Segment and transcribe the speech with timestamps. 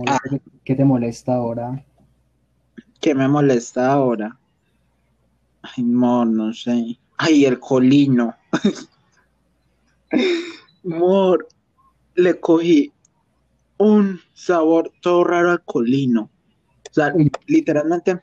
[0.00, 1.84] molesta, ¿qué te molesta ahora?
[3.00, 4.38] ¿Qué me molesta ahora?
[5.62, 6.98] Ay, no, no sé.
[7.16, 8.34] Ay, el colino.
[10.84, 11.48] Amor,
[12.14, 12.92] le cogí
[13.78, 16.30] un sabor todo raro al colino.
[16.90, 17.12] O sea,
[17.46, 18.20] literalmente,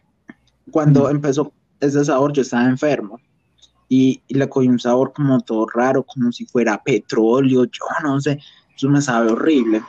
[0.72, 3.20] cuando empezó ese sabor, yo estaba enfermo.
[3.90, 8.40] Y, le cogí un sabor como todo raro, como si fuera petróleo, yo no sé,
[8.76, 9.82] eso me sabe horrible.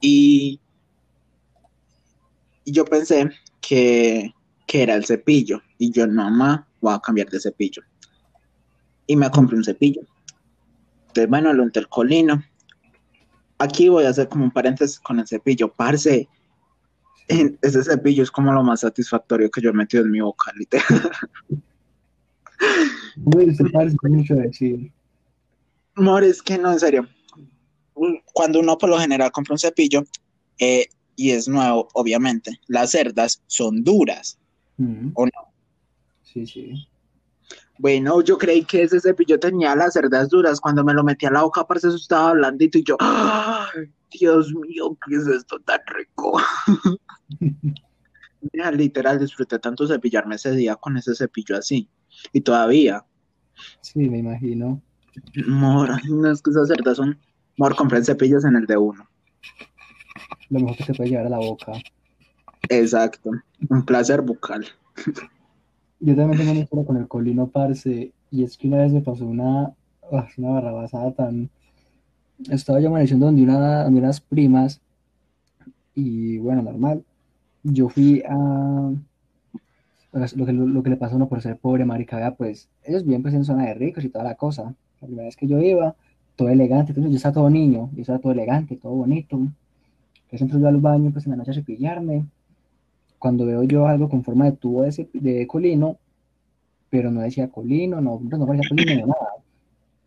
[0.00, 0.60] Y,
[2.72, 3.30] yo pensé
[3.60, 4.34] que,
[4.66, 7.82] que, era el cepillo, y yo, no, mamá, voy a cambiar de cepillo.
[9.06, 10.02] Y me compré un cepillo.
[11.08, 12.42] Entonces, bueno, lo entré el colino.
[13.58, 15.72] Aquí voy a hacer como un paréntesis con el cepillo.
[15.72, 16.28] Parce,
[17.28, 21.12] ese cepillo es como lo más satisfactorio que yo he metido en mi boca, literal.
[23.56, 24.92] se parece mucho decir.
[25.94, 27.08] Amor, es que no, en serio.
[28.34, 30.04] Cuando uno por lo general compra un cepillo,
[30.58, 34.38] eh, y es nuevo, obviamente, las cerdas son duras,
[35.14, 35.32] ¿o no?
[36.22, 36.88] Sí, sí.
[37.78, 40.60] Bueno, yo creí que ese cepillo tenía las cerdas duras.
[40.60, 44.52] Cuando me lo metí a la boca, parece eso estaba blandito y yo, ¡ay, Dios
[44.54, 46.40] mío, qué es esto tan rico!
[48.52, 51.88] Mira, literal, disfruté tanto cepillarme ese día con ese cepillo así.
[52.32, 53.04] Y todavía.
[53.80, 54.80] Sí, me imagino.
[55.46, 57.18] Mor, no es que esas cerdas son.
[57.56, 59.08] Mor, compré cepillos en el de uno.
[60.50, 61.72] Lo mejor que se puede llevar a la boca.
[62.68, 63.30] Exacto.
[63.68, 64.64] Un placer bucal.
[66.00, 69.00] Yo también tengo una historia con el colino parce, y es que una vez me
[69.00, 69.72] pasó una,
[70.12, 71.50] ah, una barrabasada tan...
[72.50, 74.80] Estaba yo amaneciendo donde, una, donde unas primas,
[75.94, 77.04] y bueno, normal.
[77.62, 78.92] Yo fui a...
[80.12, 83.22] Lo que, lo, que le pasó a uno por ser pobre, marica, pues ellos viven
[83.22, 84.74] pues en zona de ricos y toda la cosa.
[85.00, 85.94] La primera vez que yo iba,
[86.36, 89.38] todo elegante, entonces yo estaba todo niño, yo estaba todo elegante, todo bonito.
[90.40, 92.24] Entro yo al baño, pues en la noche a cepillarme,
[93.18, 95.98] cuando veo yo algo con forma de tubo de, de colino,
[96.90, 99.32] pero no decía colino, no, no parecía colino, nada.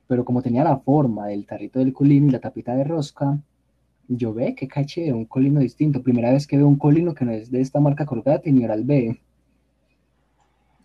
[0.07, 3.37] Pero como tenía la forma del tarrito del colino y la tapita de rosca,
[4.07, 6.01] yo ve que caché un colino distinto.
[6.01, 8.83] Primera vez que veo un colino que no es de esta marca Colgate ni Oral
[8.83, 9.19] B.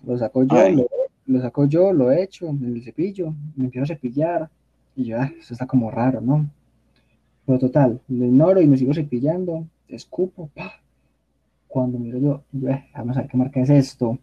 [0.04, 0.86] Lo saco yo,
[1.26, 4.50] lo, saco yo, lo echo en el cepillo, me empiezo a cepillar
[4.94, 6.46] y yo, ah, eso está como raro, ¿no?
[7.46, 10.80] Pero total, lo ignoro y me sigo cepillando, escupo, pa,
[11.68, 14.18] cuando miro yo, eh, vamos a ver qué marca es esto.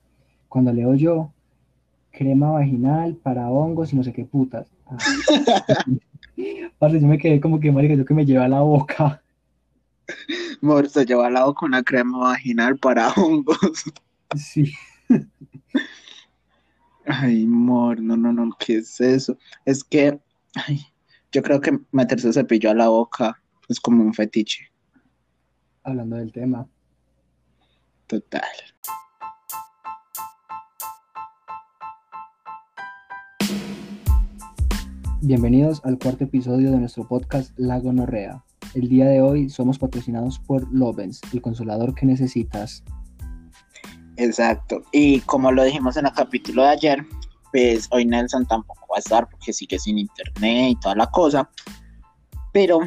[0.48, 1.32] Cuando leo yo,
[2.12, 4.68] crema vaginal para hongos y no sé qué putas.
[4.88, 4.98] Ah.
[6.92, 9.22] yo me quedé como que, marica, yo que me lleva a la boca.
[10.62, 13.84] Mor, se lleva al lado con una crema vaginal para hongos.
[14.36, 14.74] Sí.
[17.06, 19.38] Ay, mor, no, no, no, ¿qué es eso?
[19.66, 20.20] Es que,
[20.56, 20.86] ay,
[21.32, 24.70] yo creo que meterse cepillo a la boca es como un fetiche.
[25.84, 26.68] Hablando del tema.
[28.08, 28.42] Total.
[35.22, 38.44] Bienvenidos al cuarto episodio de nuestro podcast La Gonorrea.
[38.74, 42.84] El día de hoy somos patrocinados por Lovens, el consolador que necesitas.
[44.18, 44.84] Exacto.
[44.92, 47.06] Y como lo dijimos en el capítulo de ayer,
[47.52, 51.50] pues hoy Nelson tampoco va a estar porque sigue sin internet y toda la cosa.
[52.54, 52.80] Pero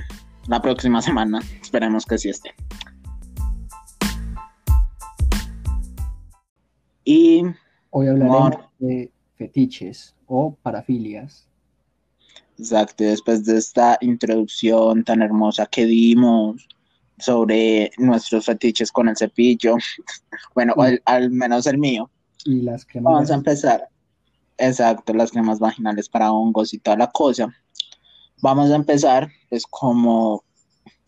[0.49, 2.55] la próxima semana esperemos que sí esté.
[7.05, 7.43] Y
[7.91, 11.49] hoy hablaremos de fetiches o parafilias.
[12.59, 16.69] Exacto, después de esta introducción tan hermosa que dimos
[17.19, 19.77] sobre nuestros fetiches con el cepillo,
[20.55, 20.75] bueno,
[21.05, 22.11] al, menos el mío.
[22.45, 23.13] Y las cremas.
[23.13, 23.89] Vamos a empezar.
[24.59, 27.49] Exacto, las cremas vaginales para hongos y toda la cosa.
[28.41, 30.45] Vamos a empezar, pues, como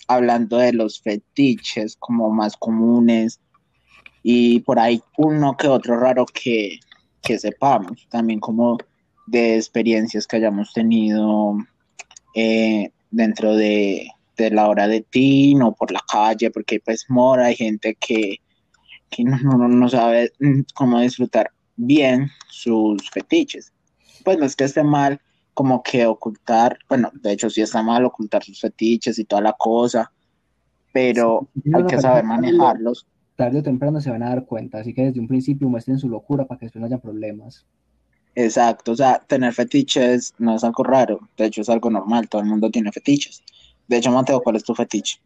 [0.08, 3.40] hablando de los fetiches como más comunes
[4.22, 6.78] y por ahí uno que otro raro que,
[7.22, 8.78] sepamos, también como
[9.26, 11.56] de experiencias que hayamos tenido
[12.34, 17.56] eh, dentro de, la hora de teen o por la calle, porque pues mora, hay
[17.56, 18.38] gente que,
[19.18, 20.32] no, no, sabe
[20.74, 23.72] cómo disfrutar bien sus fetiches.
[24.24, 25.20] Pues no es que esté mal
[25.54, 29.54] como que ocultar, bueno, de hecho sí está mal ocultar sus fetiches y toda la
[29.54, 30.12] cosa,
[30.92, 33.06] pero hay que saber manejarlos
[33.36, 36.08] tarde o temprano se van a dar cuenta, así que desde un principio muestren su
[36.08, 37.66] locura para que después no haya problemas.
[38.34, 42.42] Exacto, o sea, tener fetiches no es algo raro, de hecho es algo normal, todo
[42.42, 43.42] el mundo tiene fetiches.
[43.86, 45.20] De hecho, Mateo, ¿cuál es tu fetiche?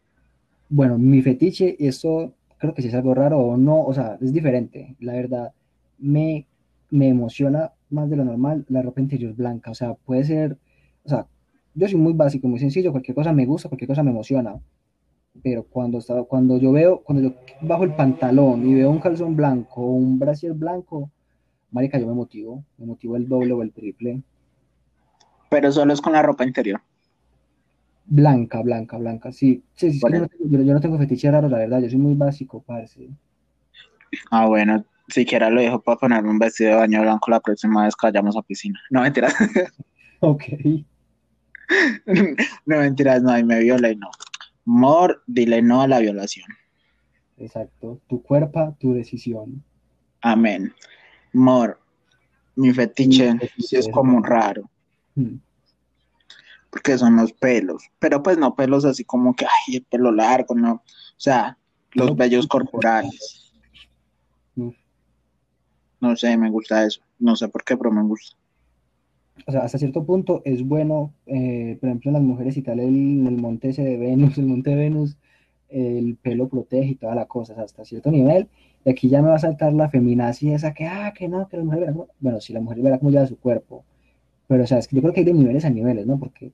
[0.69, 4.33] Bueno, mi fetiche, eso creo que si es algo raro o no, o sea, es
[4.33, 5.53] diferente, la verdad,
[6.01, 6.47] me,
[6.91, 10.57] me emociona más de lo normal la ropa interior blanca, o sea, puede ser,
[11.05, 11.27] o sea,
[11.75, 14.61] yo soy muy básico, muy sencillo, cualquier cosa me gusta, cualquier cosa me emociona,
[15.43, 19.83] pero cuando, cuando yo veo, cuando yo bajo el pantalón y veo un calzón blanco
[19.83, 21.11] o un brasier blanco,
[21.71, 24.23] marica, yo me motivo, me motivo el doble o el triple.
[25.49, 26.81] Pero solo es con la ropa interior.
[28.07, 29.63] Blanca, blanca, blanca, sí.
[29.75, 32.15] sí, sí yo, no tengo, yo, no tengo, fetiche raro, la verdad, yo soy muy
[32.15, 33.09] básico, parce.
[34.33, 37.95] Ah, bueno, siquiera lo dejo para ponerme un vestido de baño blanco la próxima vez
[37.97, 38.81] que vayamos a piscina.
[38.91, 39.35] No, mentiras.
[40.21, 40.43] ok.
[42.67, 44.11] no, mentiras, no, y me viola y no.
[44.65, 46.47] Mor, dile no a la violación.
[47.39, 48.01] Exacto.
[48.09, 49.65] Tu cuerpo, tu decisión.
[50.21, 50.75] Amén.
[51.33, 51.81] Mor,
[52.57, 53.35] mi fetiche,
[53.71, 54.69] es como raro.
[55.15, 55.37] Hmm.
[56.71, 57.85] Porque son los pelos.
[57.99, 60.73] Pero pues no pelos así como que, ay, el pelo largo, no.
[60.75, 60.83] O
[61.17, 61.57] sea,
[61.93, 63.40] los vellos corporales.
[66.01, 67.03] No sé, me gusta eso.
[67.19, 68.37] No sé por qué, pero me gusta
[69.47, 72.81] o sea, hasta cierto punto es bueno, eh, por ejemplo, en las mujeres y tal,
[72.81, 75.17] el, el monte ese de Venus, el monte de Venus,
[75.69, 78.49] el pelo protege y toda la cosa, hasta cierto nivel.
[78.85, 81.57] Y aquí ya me va a saltar la feminazi esa que, ah, que no, que
[81.57, 83.85] la mujer verá bueno, si la mujer verá cómo lleva su cuerpo.
[84.49, 86.19] Pero, o sea, es que yo creo que hay de niveles a niveles, ¿no?
[86.19, 86.53] Porque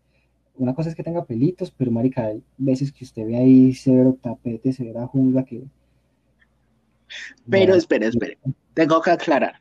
[0.57, 4.15] una cosa es que tenga pelitos, pero, marica, hay veces que usted ve ahí severo
[4.21, 5.65] tapete, severa jungla que...
[7.49, 8.37] Pero, espera, espera,
[8.75, 9.61] tengo que aclarar.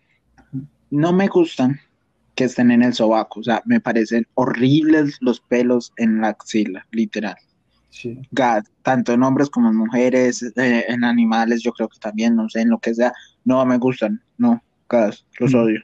[0.89, 1.79] No me gustan
[2.35, 3.39] que estén en el sobaco.
[3.39, 7.35] O sea, me parecen horribles los pelos en la axila, literal.
[7.89, 8.19] Sí.
[8.83, 12.59] tanto en hombres como en mujeres, eh, en animales, yo creo que también, no sé,
[12.59, 13.13] en lo que sea.
[13.45, 15.55] No me gustan, no, gas, los mm.
[15.55, 15.81] odio.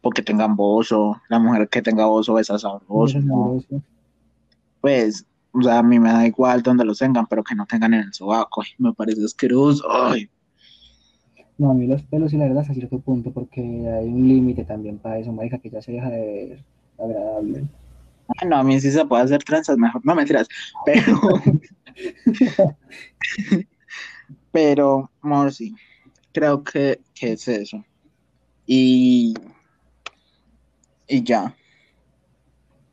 [0.00, 3.20] Porque tengan bozo, la mujer que tenga bozo es sabroso.
[3.20, 3.62] ¿no?
[4.80, 7.94] Pues, o sea, a mí me da igual donde los tengan, pero que no tengan
[7.94, 8.64] en el sobaco.
[8.78, 9.84] Me parece asqueroso.
[9.88, 10.28] Ay.
[11.60, 14.64] No, a mí los pelos y la verdad hasta cierto punto, porque hay un límite
[14.64, 16.64] también para eso, marica, que ya se deja de ver
[16.98, 17.68] agradable.
[18.28, 20.00] Ah, no, a mí sí se puede hacer tranzas mejor.
[20.02, 20.48] No, mentiras.
[20.86, 21.20] Pero.
[24.52, 25.74] pero, amor, sí.
[26.32, 27.84] Creo que, que es eso.
[28.64, 29.34] Y.
[31.08, 31.54] Y ya.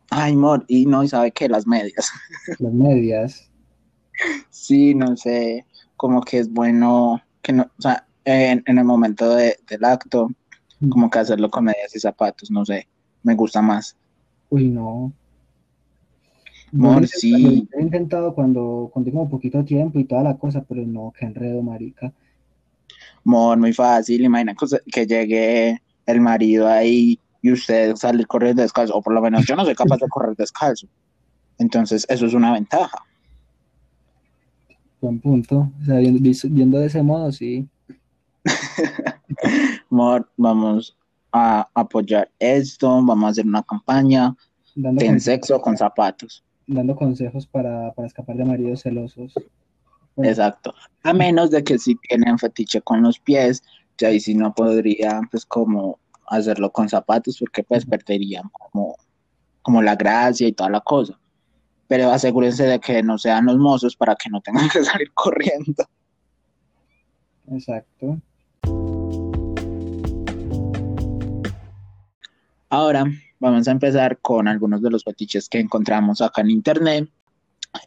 [0.09, 2.11] Ay, amor, y no, y sabe que las medias.
[2.59, 3.49] Las medias.
[4.49, 5.65] sí, no sé.
[5.95, 7.63] Como que es bueno que no.
[7.63, 10.29] O sea, en, el momento del acto,
[10.79, 10.89] mm.
[10.89, 12.87] como que hacerlo con medias y zapatos, no sé,
[13.23, 13.95] me gusta más.
[14.49, 15.13] Uy, no.
[16.73, 17.67] Mor, sí.
[17.71, 21.61] He intentado cuando, cuando tengo poquito tiempo y toda la cosa, pero no, que enredo,
[21.61, 22.11] marica.
[23.23, 24.55] Mor, muy fácil, imagina
[24.91, 29.55] que llegue el marido ahí y usted salir corriendo descalzo, o por lo menos yo
[29.55, 30.87] no soy capaz de correr descalzo.
[31.57, 32.97] Entonces, eso es una ventaja.
[34.99, 35.71] Buen punto.
[35.81, 37.67] O sea, viendo de ese modo, sí.
[39.89, 40.97] Mor, vamos
[41.31, 44.35] a apoyar esto, vamos a hacer una campaña
[44.75, 46.43] en sexo con zapatos.
[46.67, 49.33] Dando consejos para, escapar de maridos celosos.
[50.17, 50.73] Exacto.
[51.03, 53.63] A menos de que si tienen fetiche con los pies,
[53.97, 58.95] ya ahí sí no podrían pues como hacerlo con zapatos porque pues perderían como,
[59.61, 61.17] como la gracia y toda la cosa.
[61.87, 65.85] Pero asegúrense de que no sean los mozos para que no tengan que salir corriendo.
[67.49, 68.19] Exacto.
[72.69, 73.05] Ahora
[73.39, 77.09] vamos a empezar con algunos de los fetiches que encontramos acá en internet.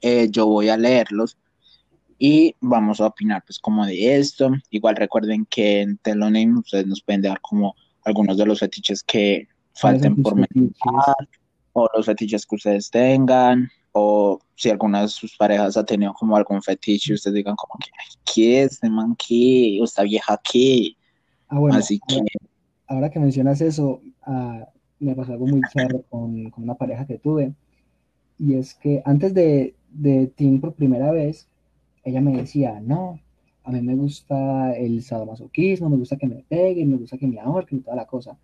[0.00, 1.36] Eh, yo voy a leerlos
[2.18, 4.50] y vamos a opinar pues como de esto.
[4.70, 9.48] Igual recuerden que en Telonym ustedes nos pueden dar como algunos de los fetiches que
[9.74, 11.16] falten por mencionar
[11.72, 16.36] o los fetiches que ustedes tengan o si alguna de sus parejas ha tenido como
[16.36, 17.90] algún fetiche y ustedes digan como que
[18.32, 19.78] ¿qué es este man qué?
[19.80, 20.92] o esta vieja qué
[21.48, 22.20] ah, Así que
[22.90, 24.68] ahora que mencionas eso, ah,
[24.98, 27.54] me pasó algo muy claro con, una pareja que tuve.
[28.38, 31.48] Y es que antes de, de Tim por primera vez,
[32.04, 33.20] ella me decía, no,
[33.62, 37.38] a mí me gusta el sadomasoquismo, me gusta que me peguen, me gusta que me
[37.38, 38.36] ahorquen y toda la cosa.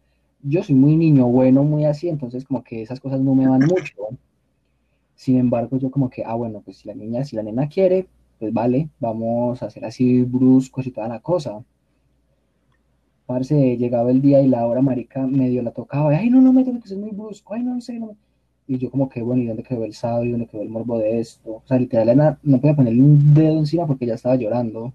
[0.43, 3.61] Yo soy muy niño bueno, muy así, entonces como que esas cosas no me van
[3.61, 3.95] mucho.
[5.17, 8.07] Sin embargo, yo como que, ah, bueno, pues si la niña, si la nena quiere,
[8.39, 11.65] pues vale, vamos a hacer así bruscos y toda la cosa.
[13.27, 16.11] Parce, llegaba el día y la hora, marica, medio la tocaba.
[16.11, 17.55] Ay, no, no me tengo que ser muy brusco.
[17.55, 18.17] Ay, no, no sé, no.
[18.69, 20.25] Y yo como que, bueno, ¿y dónde quedó el sábado?
[20.25, 21.51] ¿Y dónde quedó el morbo de esto?
[21.51, 24.93] O sea, literal, no, no podía ponerle un dedo encima porque ya estaba llorando.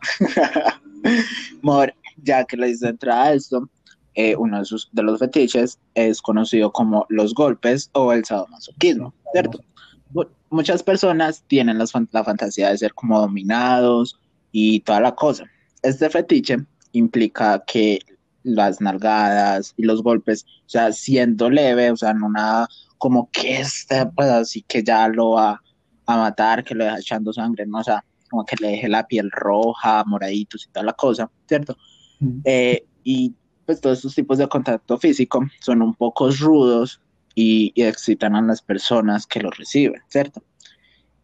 [1.62, 3.68] Mor, ya que le dice entrada a esto,
[4.14, 9.14] eh, uno de, sus, de los fetiches es conocido como los golpes o el sadomasoquismo,
[9.32, 9.62] ¿cierto?
[10.50, 14.18] Muchas personas tienen la fantasía de ser como dominados
[14.50, 15.44] y toda la cosa.
[15.82, 16.56] Este fetiche
[16.92, 18.00] implica que
[18.42, 22.68] las nalgadas y los golpes, o sea, siendo leve, o sea, no nada
[22.98, 25.60] como que este, pues así que ya lo va
[26.06, 27.78] a matar, que lo deja echando sangre, ¿no?
[27.78, 31.76] O sea, como que le deje la piel roja, moraditos y toda la cosa, ¿cierto?
[32.20, 32.40] Mm.
[32.44, 37.00] Eh, y pues todos estos tipos de contacto físico son un poco rudos
[37.34, 40.42] y, y excitan a las personas que los reciben, ¿cierto?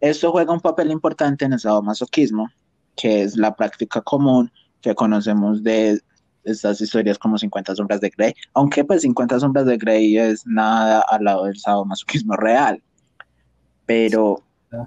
[0.00, 2.50] Esto juega un papel importante en el sadomasoquismo,
[2.96, 6.00] que es la práctica común que conocemos de
[6.44, 11.04] estas historias como 50 sombras de Grey, aunque pues 50 sombras de Grey es nada
[11.10, 12.82] al lado del sadomasoquismo real,
[13.84, 14.42] pero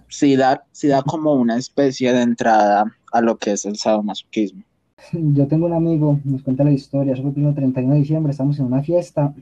[0.07, 4.63] sí da, sí da como una especie de entrada a lo que es el sadomasoquismo.
[5.11, 8.59] Yo tengo un amigo, nos cuenta la historia, eso fue el 31 de diciembre, estamos
[8.59, 9.33] en una fiesta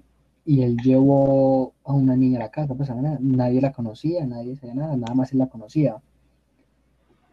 [0.46, 4.56] y él llevó a una niña a la casa, pues a nadie la conocía, nadie
[4.56, 5.98] sabía nada, nada más él la conocía.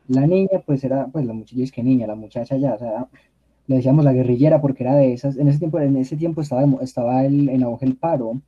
[0.09, 3.09] La niña, pues era, pues la muchacha, que niña, la muchacha ya, o sea,
[3.67, 6.65] le decíamos la guerrillera porque era de esas, en ese tiempo, en ese tiempo estaba,
[6.83, 8.41] estaba el, en auge el paro,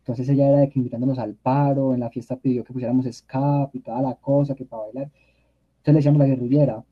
[0.00, 3.78] entonces ella era de que invitándonos al paro, en la fiesta pidió que pusiéramos escape
[3.78, 6.84] y toda la cosa, que para bailar, entonces le decíamos la guerrillera.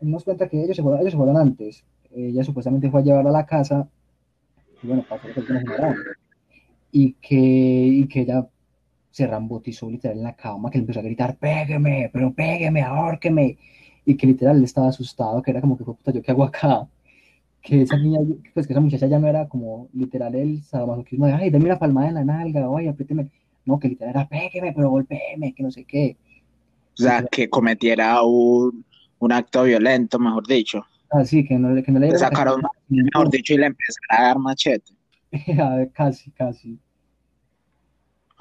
[0.00, 3.30] Nos cuenta que ellos se fueron, ellos se fueron antes, ella supuestamente fue a llevarla
[3.30, 3.88] a la casa,
[4.82, 5.42] y bueno, pasó lo que
[6.92, 8.46] y que, y que ella
[9.14, 13.56] se rambotizó literal en la cama, que le empezó a gritar, pégueme, pero pégueme, ahórqueme,
[14.04, 16.88] y que literal él estaba asustado, que era como que, puta, ¿yo qué hago acá?
[17.62, 18.18] Que esa niña,
[18.52, 21.78] pues que esa muchacha ya no era como literal el sadomasoquismo de, ay, dame una
[21.78, 23.28] palmada en la nalga, oye, apriéteme.
[23.64, 26.16] No, que literal era, pégueme, pero golpéeme, que no sé qué.
[26.98, 28.84] O sea, que cometiera un,
[29.20, 30.84] un acto violento, mejor dicho.
[31.08, 32.10] Ah, sí, que no, que no le...
[32.10, 34.92] Le sacaron, mejor dicho, y le empezaron a dar machete.
[35.94, 36.80] casi, casi.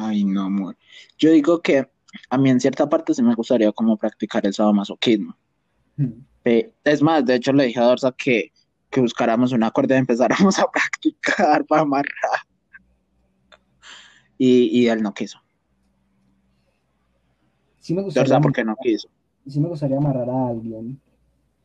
[0.05, 0.77] Ay, no, amor.
[1.17, 1.89] Yo digo que
[2.29, 5.37] a mí en cierta parte sí me gustaría como practicar el sadomasoquismo.
[6.45, 8.51] Eh, es más, de hecho le dije a Dorsa que,
[8.89, 12.11] que buscáramos una cuerda y empezáramos a practicar para amarrar.
[14.37, 15.39] Y, y él no quiso.
[17.79, 19.09] Sí me gustaría, Dorsa, ¿por qué no quiso?
[19.47, 21.01] sí me gustaría amarrar a alguien,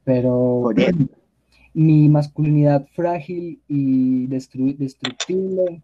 [0.05, 0.93] pero Oye.
[1.75, 5.83] mi masculinidad frágil y destru- destructible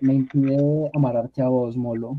[0.00, 2.18] me impide amarrarte a vos, Molo.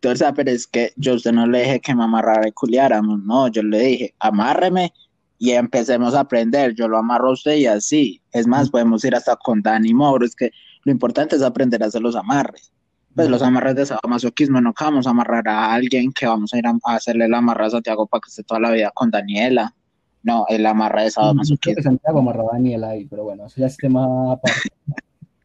[0.00, 3.20] Dorsa, pero es que yo a usted no le dije que me amarrara y culiáramos,
[3.22, 4.92] no, yo le dije, amárreme
[5.38, 8.20] y empecemos a aprender, yo lo amarro a usted y así.
[8.32, 10.50] Es más, podemos ir hasta con Dani Moro, es que
[10.84, 12.72] lo importante es aprender a hacer los amarres.
[13.14, 16.58] Pues los amarres de sadomasoquismo, no que vamos a amarrar a alguien, que vamos a
[16.58, 19.74] ir a, hacerle el amarre a Santiago para que esté toda la vida con Daniela.
[20.22, 21.82] No, el amarre de sadomasoquismo.
[21.82, 24.70] Santiago amarraba a Daniel ahí, pero bueno, eso ya es tema aparte.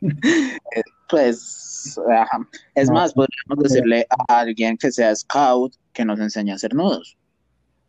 [1.09, 2.39] Pues, ajá.
[2.75, 6.73] es No, más, podríamos decirle a alguien que sea scout que nos enseñe a hacer
[6.73, 7.17] nudos.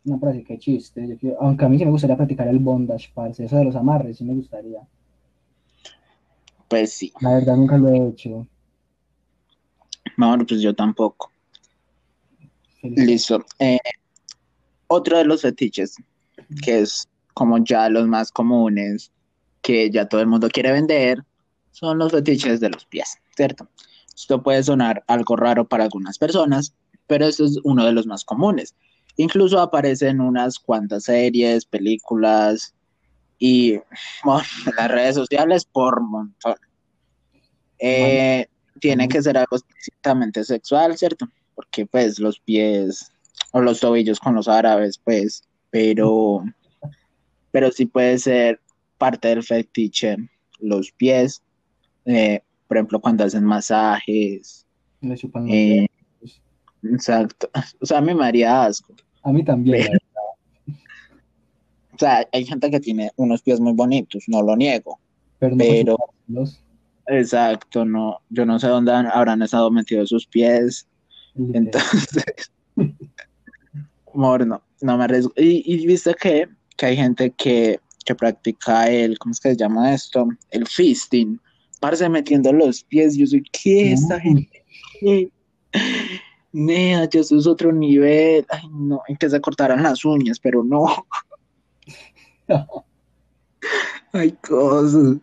[0.05, 1.05] No, pero sí, qué chiste.
[1.07, 3.75] Yo quiero- aunque a mí sí me gustaría practicar el bondage, parce, eso de los
[3.75, 4.79] amarres, sí me gustaría.
[6.67, 8.47] Pues sí, La verdad, nunca lo he hecho.
[10.17, 11.31] no, pues yo tampoco.
[12.81, 13.45] Feliz- Listo.
[13.59, 13.79] Eh,
[14.87, 15.95] otro de los fetiches,
[16.63, 19.11] que es como ya los más comunes,
[19.61, 21.23] que ya todo el mundo quiere vender,
[21.71, 23.67] son los fetiches de los pies, ¿cierto?
[24.15, 26.73] Esto puede sonar algo raro para algunas personas,
[27.07, 28.75] pero esto es uno de los más comunes.
[29.15, 32.73] Incluso aparece en unas cuantas series, películas
[33.37, 33.79] y
[34.77, 36.55] las redes sociales por montón.
[37.79, 38.47] Eh,
[38.79, 41.27] tiene que ser algo explícitamente sexual, ¿cierto?
[41.55, 43.11] Porque pues los pies
[43.51, 46.43] o los tobillos con los árabes, pues, pero,
[47.51, 48.59] pero sí puede ser
[48.97, 50.17] parte del fetiche
[50.59, 51.41] los pies,
[52.05, 54.65] eh, por ejemplo, cuando hacen masajes,
[55.01, 55.87] Le chupan los eh,
[56.83, 57.49] exacto,
[57.81, 58.93] o sea, a mí me haría asco.
[59.23, 59.85] A mí también.
[59.85, 59.99] la
[61.93, 64.99] O sea, hay gente que tiene unos pies muy bonitos, no lo niego,
[65.57, 66.43] pero no
[67.07, 70.87] exacto, no, yo no sé dónde han- habrán estado metidos sus pies.
[71.35, 72.51] Entonces,
[74.13, 75.33] amor, no, no me arriesgo.
[75.35, 79.57] Y, y viste que, que hay gente que, que practica el, ¿cómo es que se
[79.57, 80.27] llama esto?
[80.51, 81.39] El fisting.
[81.79, 83.15] Parse metiendo los pies.
[83.15, 83.93] Yo soy, ¿qué?
[83.93, 84.21] Esta No.
[84.21, 84.65] gente,
[84.99, 85.31] ¿qué?
[86.51, 88.45] Nea, yo eso es otro nivel.
[88.49, 90.85] Ay, no, en que se cortaran las uñas, pero no.
[94.13, 95.17] Hay cosas.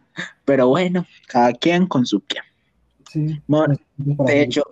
[0.45, 2.41] Pero bueno, cada quien con su pie.
[3.13, 4.63] Sí, para de hecho,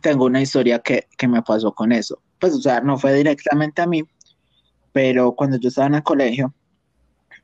[0.00, 2.20] tengo una historia que, que me pasó con eso.
[2.38, 4.02] Pues, o sea, no fue directamente a mí,
[4.92, 6.54] pero cuando yo estaba en el colegio,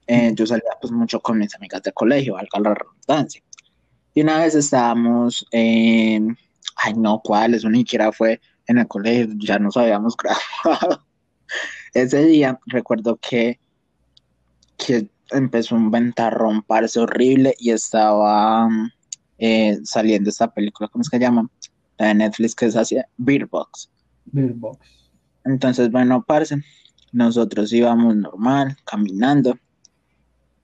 [0.06, 3.42] eh, yo salía pues mucho con mis amigas de colegio, valga la redundancia.
[4.18, 6.36] Y una vez estábamos en,
[6.74, 7.54] ay no, ¿cuál?
[7.54, 10.16] Eso ni siquiera fue en el colegio, ya nos habíamos
[10.64, 11.06] graduado.
[11.94, 13.60] Ese día recuerdo que,
[14.76, 18.68] que empezó un ventarrón, parce horrible, y estaba
[19.38, 21.48] eh, saliendo esta película, ¿cómo es que se llama?
[21.96, 23.88] La de Netflix que es así, Beer Box.
[24.24, 24.80] Bird Box.
[25.44, 26.56] Entonces, bueno, parce,
[27.12, 29.56] nosotros íbamos normal, caminando,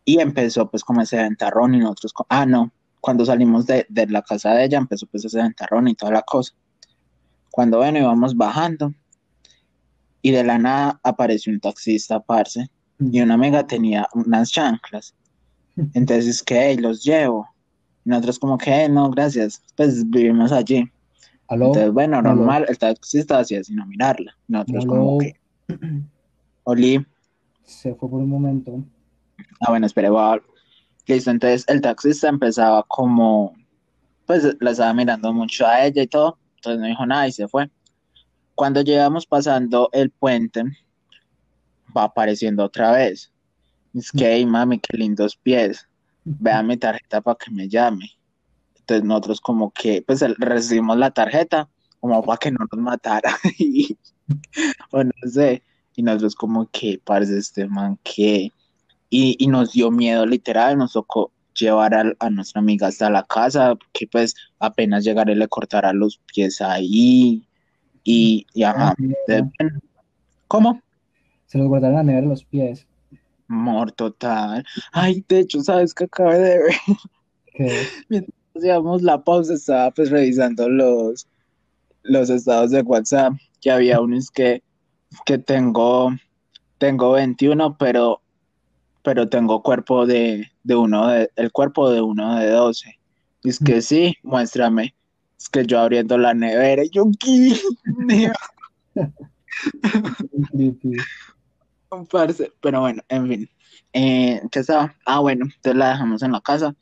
[0.05, 2.73] y empezó pues como ese ventarrón y nosotros, ah, no,
[3.05, 6.23] cuando salimos de, de, la casa de ella empezó pues ese ventarrón y toda la
[6.23, 6.55] cosa.
[7.51, 8.95] Cuando bueno, íbamos bajando
[10.23, 15.15] y de la nada apareció un taxista, parce, y una amiga tenía unas chanclas.
[15.93, 17.47] Entonces, que los llevo.
[18.07, 20.91] Y nosotros como que, no, gracias, pues vivimos allí.
[21.49, 21.67] ¿Aló?
[21.67, 24.35] Entonces, bueno, normal, el taxista hacía sino mirarla.
[24.49, 25.35] Nosotros como que,
[26.63, 27.05] Oli.
[27.65, 28.83] Se fue por un momento.
[29.61, 30.41] Ah, bueno, espere, va.
[31.07, 33.55] Listo, entonces el taxista empezaba como,
[34.27, 37.47] pues la estaba mirando mucho a ella y todo, entonces no dijo nada y se
[37.47, 37.71] fue.
[38.55, 40.65] Cuando llegamos pasando el puente,
[41.95, 43.33] va apareciendo otra vez.
[43.95, 45.87] Es que, hey, mami, qué lindos pies.
[46.25, 48.11] Vea mi tarjeta para que me llame.
[48.79, 51.69] Entonces nosotros como que, pues recibimos la tarjeta
[52.01, 53.39] como para que no nos matara.
[54.91, 55.63] o no sé.
[55.97, 58.51] Y nosotros como que, parece este man que...
[59.17, 63.23] Y, y, nos dio miedo literal, nos tocó llevar a, a, nuestra amiga hasta la
[63.23, 67.47] casa, que pues apenas llegaré le cortara los pies ahí.
[68.03, 68.97] Y, y ajá.
[70.49, 70.83] ¿Cómo?
[71.47, 72.89] Se los guardaron a nevera los pies.
[73.47, 74.65] Amor total.
[74.91, 76.75] Ay, de hecho, ¿sabes qué acabé de ver?
[77.55, 77.83] ¿Qué?
[78.09, 81.29] Mientras hacíamos la pausa, estaba pues revisando los,
[82.03, 83.35] los estados de WhatsApp.
[83.61, 84.65] Que había unos que,
[85.25, 86.11] que tengo,
[86.79, 88.24] tengo 21, pero,
[89.05, 92.99] pero tengo cuerpo de, de uno de, el cuerpo de uno de 12.
[93.45, 94.95] Y es que sí, muéstrame.
[95.39, 98.33] Es que yo abriendo la nevera y yo, ¿qué?
[102.11, 103.51] Parce, pero bueno, en fin.
[103.93, 104.95] Eh, ¿Qué estaba?
[105.05, 106.75] Ah, bueno, entonces la dejamos en la casa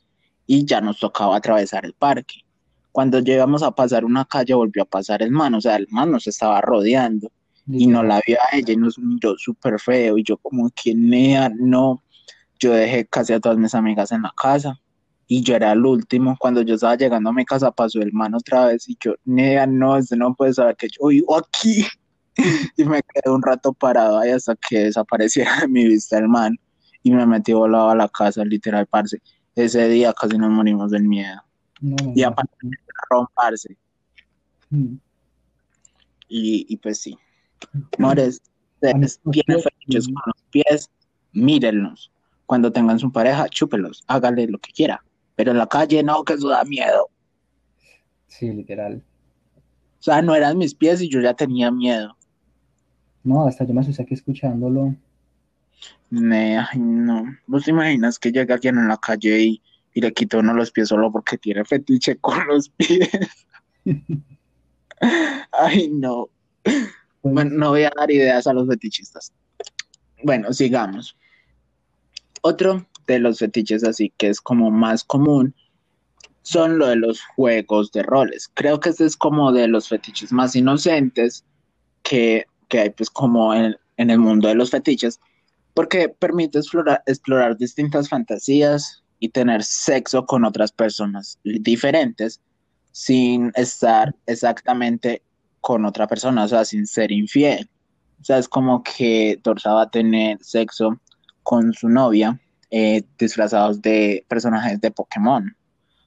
[0.47, 2.45] y ya nos tocaba atravesar el parque.
[2.93, 6.11] Cuando llegamos a pasar una calle, volvió a pasar el man, o sea, el man
[6.11, 7.29] nos estaba rodeando
[7.67, 10.17] y no la vio a ella y nos miró súper feo.
[10.17, 12.02] Y yo, como que nea, no.
[12.63, 14.79] Yo dejé casi a todas mis amigas en la casa
[15.27, 16.37] y yo era el último.
[16.39, 19.67] Cuando yo estaba llegando a mi casa, pasó el man otra vez y yo, nea,
[19.67, 21.85] no, este no puede saber que yo vivo aquí.
[22.77, 26.55] y me quedé un rato parado ahí hasta que desapareciera de mi vista el man
[27.03, 29.21] y me metí volado a la casa, literal, parce.
[29.55, 31.43] Ese día casi nos morimos del miedo.
[31.81, 32.77] No, no, Y aparte de
[33.09, 33.77] romperse.
[34.69, 34.95] Mm.
[36.29, 37.17] Y, y pues sí.
[37.97, 38.41] Mores,
[38.75, 39.43] ustedes sí.
[39.43, 40.89] con los pies,
[41.33, 42.12] mírenlos.
[42.45, 45.03] Cuando tengan su pareja, chúpelos, hágale lo que quiera.
[45.35, 47.09] Pero en la calle no, que eso da miedo.
[48.27, 49.03] Sí, literal.
[49.99, 52.17] O sea, no eran mis pies y yo ya tenía miedo.
[53.23, 54.95] No, hasta yo me asusté aquí escuchándolo.
[56.09, 57.23] Ne, ay, no.
[57.47, 59.61] ¿Vos te imaginas que llega alguien en la calle y,
[59.93, 63.09] y le quita uno los pies solo porque tiene fetiche con los pies?
[65.51, 66.29] ay, no.
[66.63, 69.31] Pues, Bueno, no voy a dar ideas a los fetichistas.
[70.23, 71.17] Bueno, sigamos.
[72.45, 75.55] Otro de los fetiches así que es como más común
[76.41, 78.51] son lo de los juegos de roles.
[78.53, 81.45] Creo que este es como de los fetiches más inocentes
[82.03, 85.21] que, que hay pues como en, en el mundo de los fetiches,
[85.73, 92.41] porque permite explorar, explorar distintas fantasías y tener sexo con otras personas diferentes
[92.91, 95.21] sin estar exactamente
[95.61, 97.69] con otra persona, o sea, sin ser infiel.
[98.19, 100.99] O sea, es como que Dorsa va a tener sexo
[101.43, 102.39] con su novia
[102.71, 105.55] eh, disfrazados de personajes de Pokémon.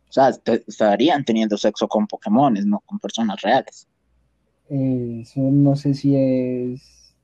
[0.08, 3.88] O sea, te- estarían teniendo sexo con Pokémones, no con personas reales.
[4.68, 7.14] eh, eso no sé si es.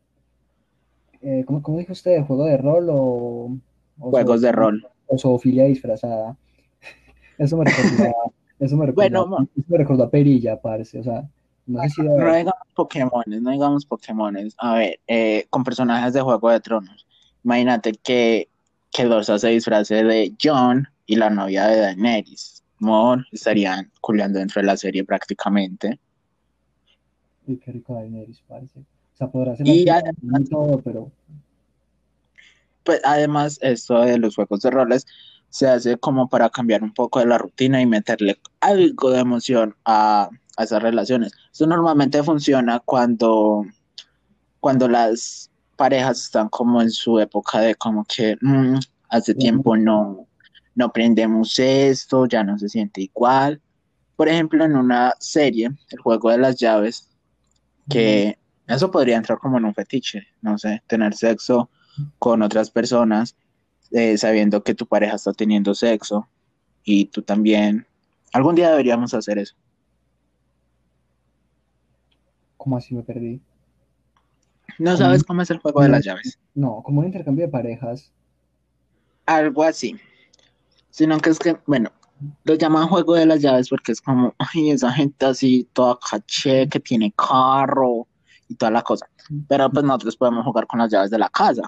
[1.23, 2.23] eh, ¿cómo, cómo dijo usted?
[2.25, 3.57] ¿Juego de rol o,
[4.01, 4.87] o Juegos de rol.
[5.07, 6.37] o zoofilia disfrazada?
[7.39, 11.01] Eso me recordó a, eso me recordó, Bueno, a- eso me recordó a Perilla, parce.
[11.01, 11.29] O sea,
[11.67, 14.55] no sé si No digamos Pokémones, no digamos Pokémones.
[14.59, 17.07] A ver, eh, con personajes de Juego de Tronos.
[17.45, 18.49] Imagínate que,
[18.91, 22.63] que Dorsa se disfrace de Jon y la novia de Daenerys.
[22.79, 25.99] Mor estarían culeando dentro de la serie prácticamente.
[27.47, 28.81] Uy, qué rico Daenerys, parce.
[28.81, 31.11] O sea, podrá ser Y además- y todo, pero
[32.85, 35.07] Pues además, esto de los juegos de roles
[35.51, 39.77] se hace como para cambiar un poco de la rutina y meterle algo de emoción
[39.85, 41.33] a, a esas relaciones.
[41.53, 43.65] Eso normalmente funciona cuando,
[44.59, 45.51] cuando las
[45.83, 50.29] parejas están como en su época de como que "Mm, hace tiempo no,
[50.77, 53.61] no aprendemos esto, ya no se siente igual.
[54.15, 57.09] Por ejemplo, en una serie, el juego de las llaves,
[57.91, 61.69] que eso podría entrar como en un fetiche, no sé, tener sexo
[62.21, 63.35] con otras personas,
[63.91, 66.29] eh, sabiendo que tu pareja está teniendo sexo
[66.85, 67.85] y tú también.
[68.33, 69.57] Algún día deberíamos hacer eso.
[72.57, 73.41] ¿cómo así me perdí?
[74.79, 76.39] ¿No sabes cómo es el juego de las llaves?
[76.55, 78.13] No, como un intercambio de parejas.
[79.27, 79.97] Algo así.
[80.91, 81.91] Sino que es que, bueno,
[82.45, 86.69] lo llaman juego de las llaves porque es como, ay, esa gente así, toda caché,
[86.69, 88.07] que tiene carro
[88.49, 89.09] y toda la cosa.
[89.49, 91.63] Pero pues nosotros podemos jugar con las llaves de la casa.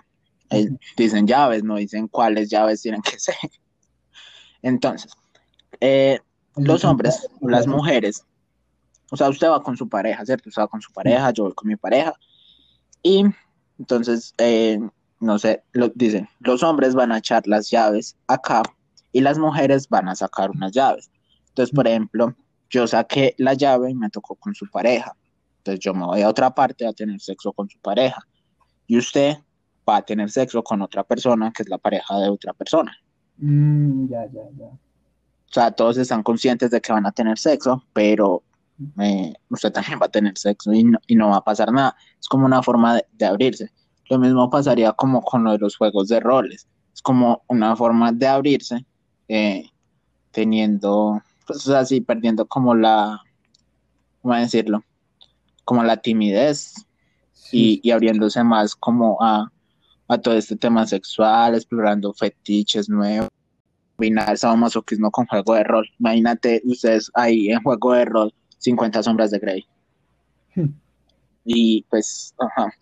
[0.50, 3.36] Eh, dicen llaves, no dicen cuáles llaves tienen que ser.
[4.62, 5.12] Entonces,
[5.80, 6.18] eh,
[6.56, 8.24] los hombres, las mujeres,
[9.10, 10.48] o sea, usted va con su pareja, ¿cierto?
[10.48, 12.14] Usted va con su pareja, yo voy con mi pareja.
[13.04, 13.26] Y
[13.78, 14.80] entonces, eh,
[15.20, 18.62] no sé, lo, dicen, los hombres van a echar las llaves acá
[19.12, 21.10] y las mujeres van a sacar unas llaves.
[21.48, 22.34] Entonces, por ejemplo,
[22.70, 25.14] yo saqué la llave y me tocó con su pareja.
[25.58, 28.26] Entonces yo me voy a otra parte a tener sexo con su pareja.
[28.86, 29.36] Y usted
[29.88, 32.96] va a tener sexo con otra persona que es la pareja de otra persona.
[33.36, 34.66] Mm, ya, ya, ya.
[34.66, 38.42] O sea, todos están conscientes de que van a tener sexo, pero
[39.00, 41.96] eh, usted también va a tener sexo y no, va a pasar nada.
[42.20, 43.70] Es como una forma de, abrirse.
[44.10, 46.68] Lo mismo pasaría como con lo de los juegos de roles.
[46.92, 48.84] Es como una forma de abrirse,
[49.28, 49.64] eh,
[50.30, 53.20] teniendo, pues así, perdiendo como la,
[54.22, 54.84] ¿cómo decirlo?
[55.64, 56.74] Como la timidez
[57.50, 59.50] y, y, abriéndose más como a,
[60.08, 63.30] a todo este tema sexual, explorando fetiches nuevos,
[63.96, 65.88] combinar sadomasoquismo con juego de rol.
[65.98, 68.34] Imagínate ustedes ahí en juego de rol,
[68.64, 69.64] 50 sombras de Grey.
[70.54, 70.70] Hmm.
[71.44, 72.72] Y pues, ajá.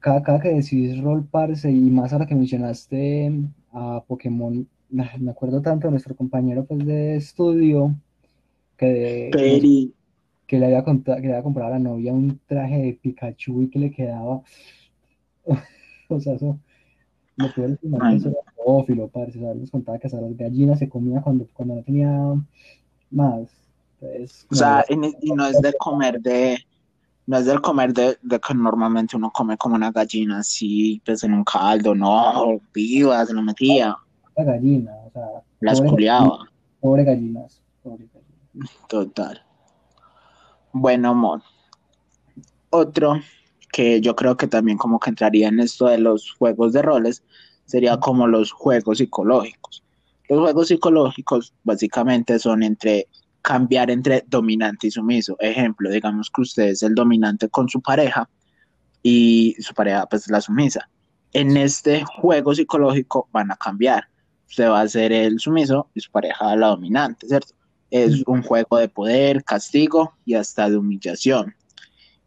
[0.00, 3.32] Cada, cada que decís rol, parce, y más ahora que mencionaste
[3.72, 7.94] a Pokémon, me acuerdo tanto de nuestro compañero pues, de estudio
[8.76, 9.30] que,
[10.46, 13.62] que, le había comprado, que le había comprado a la novia un traje de Pikachu
[13.62, 14.42] y que le quedaba
[16.08, 16.58] o sea, eso,
[17.36, 20.78] lo peor es que eso era pedófilo, parce, o nos contaba que hasta las gallinas
[20.78, 22.10] se comía cuando, cuando no tenía
[23.10, 23.65] más.
[24.00, 26.58] O sea, y, no es de comer de,
[27.26, 31.24] no es del comer de, de, que normalmente uno come como una gallina así, pues
[31.24, 33.96] en un caldo, no, viva, se lo metía.
[34.36, 35.26] La gallina, o sea.
[35.60, 36.50] Las culiaba.
[36.80, 38.70] Pobre gallinas, pobre gallinas.
[38.88, 39.42] Total.
[40.72, 41.42] Bueno, amor.
[42.70, 43.20] Otro
[43.72, 47.22] que yo creo que también como que entraría en esto de los juegos de roles,
[47.66, 49.84] sería como los juegos psicológicos.
[50.28, 53.06] Los juegos psicológicos básicamente son entre
[53.46, 55.36] cambiar entre dominante y sumiso.
[55.38, 58.28] Ejemplo, digamos que usted es el dominante con su pareja
[59.04, 60.90] y su pareja pues la sumisa.
[61.32, 64.08] En este juego psicológico van a cambiar.
[64.48, 67.54] Usted va a ser el sumiso y su pareja la dominante, ¿cierto?
[67.92, 71.54] Es un juego de poder, castigo y hasta de humillación.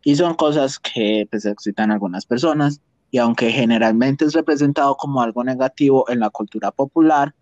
[0.06, 2.80] Y son cosas que pues, excitan a algunas personas
[3.12, 7.36] y aunque generalmente es representado como algo negativo en la cultura popular,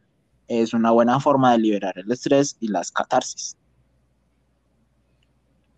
[0.47, 3.55] es una buena forma de liberar el estrés y las catarsis.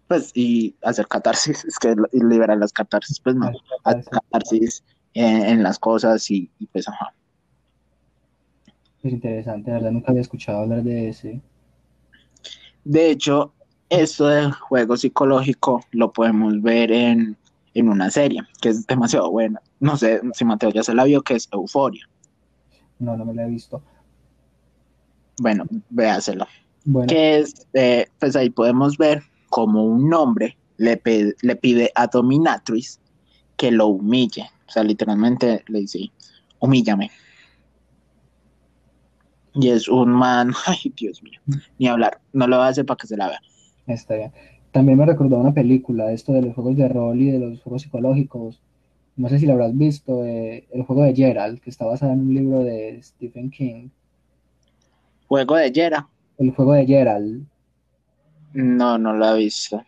[0.09, 3.51] Pues, y hacer catarsis, es que liberar las catarsis, pues no,
[3.83, 7.13] hacer catarsis en, las cosas y, y, pues ajá.
[9.03, 11.41] Es interesante, verdad, nunca había escuchado hablar de ese.
[12.83, 13.53] De hecho,
[13.89, 17.37] esto del juego psicológico lo podemos ver en,
[17.75, 19.61] una serie que es demasiado buena.
[19.79, 22.09] No sé si Mateo ya se la vio, que es Euforia.
[22.97, 23.81] No, no me la he visto.
[25.39, 26.45] Bueno, véaselo.
[27.07, 31.01] Que es, eh, pues ahí podemos ver como un hombre le,
[31.41, 32.99] le pide a Dominatrix
[33.57, 34.49] que lo humille.
[34.67, 36.11] O sea, literalmente le dice,
[36.59, 37.11] humíllame.
[39.53, 41.39] Y es un man, ay Dios mío,
[41.77, 43.41] ni hablar, no lo va a hacer para que se la vea.
[43.87, 44.31] Está bien.
[44.71, 47.81] También me recordó una película, esto de los juegos de rol y de los juegos
[47.81, 48.61] psicológicos.
[49.15, 52.19] No sé si lo habrás visto, eh, el juego de Gerald, que está basado en
[52.19, 53.89] un libro de Stephen King.
[55.27, 56.05] ¿Juego de Gerald?
[56.37, 57.45] El juego de Gerald.
[58.53, 59.83] No, no lo he visto.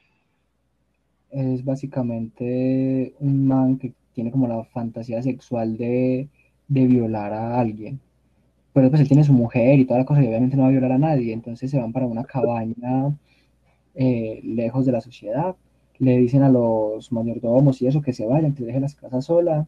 [1.32, 6.28] Es básicamente un man que tiene como la fantasía sexual de,
[6.68, 8.00] de violar a alguien.
[8.74, 10.72] Pero pues él tiene su mujer y toda la cosa y obviamente no va a
[10.72, 11.34] violar a nadie.
[11.34, 13.16] Entonces se van para una cabaña
[13.96, 15.56] eh, lejos de la sociedad.
[16.00, 19.68] Le dicen a los mayordomos y eso que se vayan, que dejen las casas sola.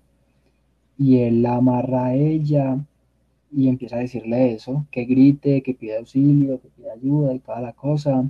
[0.98, 2.78] Y él la amarra a ella
[3.52, 7.62] y empieza a decirle eso, que grite, que pida auxilio, que pida ayuda y toda
[7.62, 8.26] la cosa.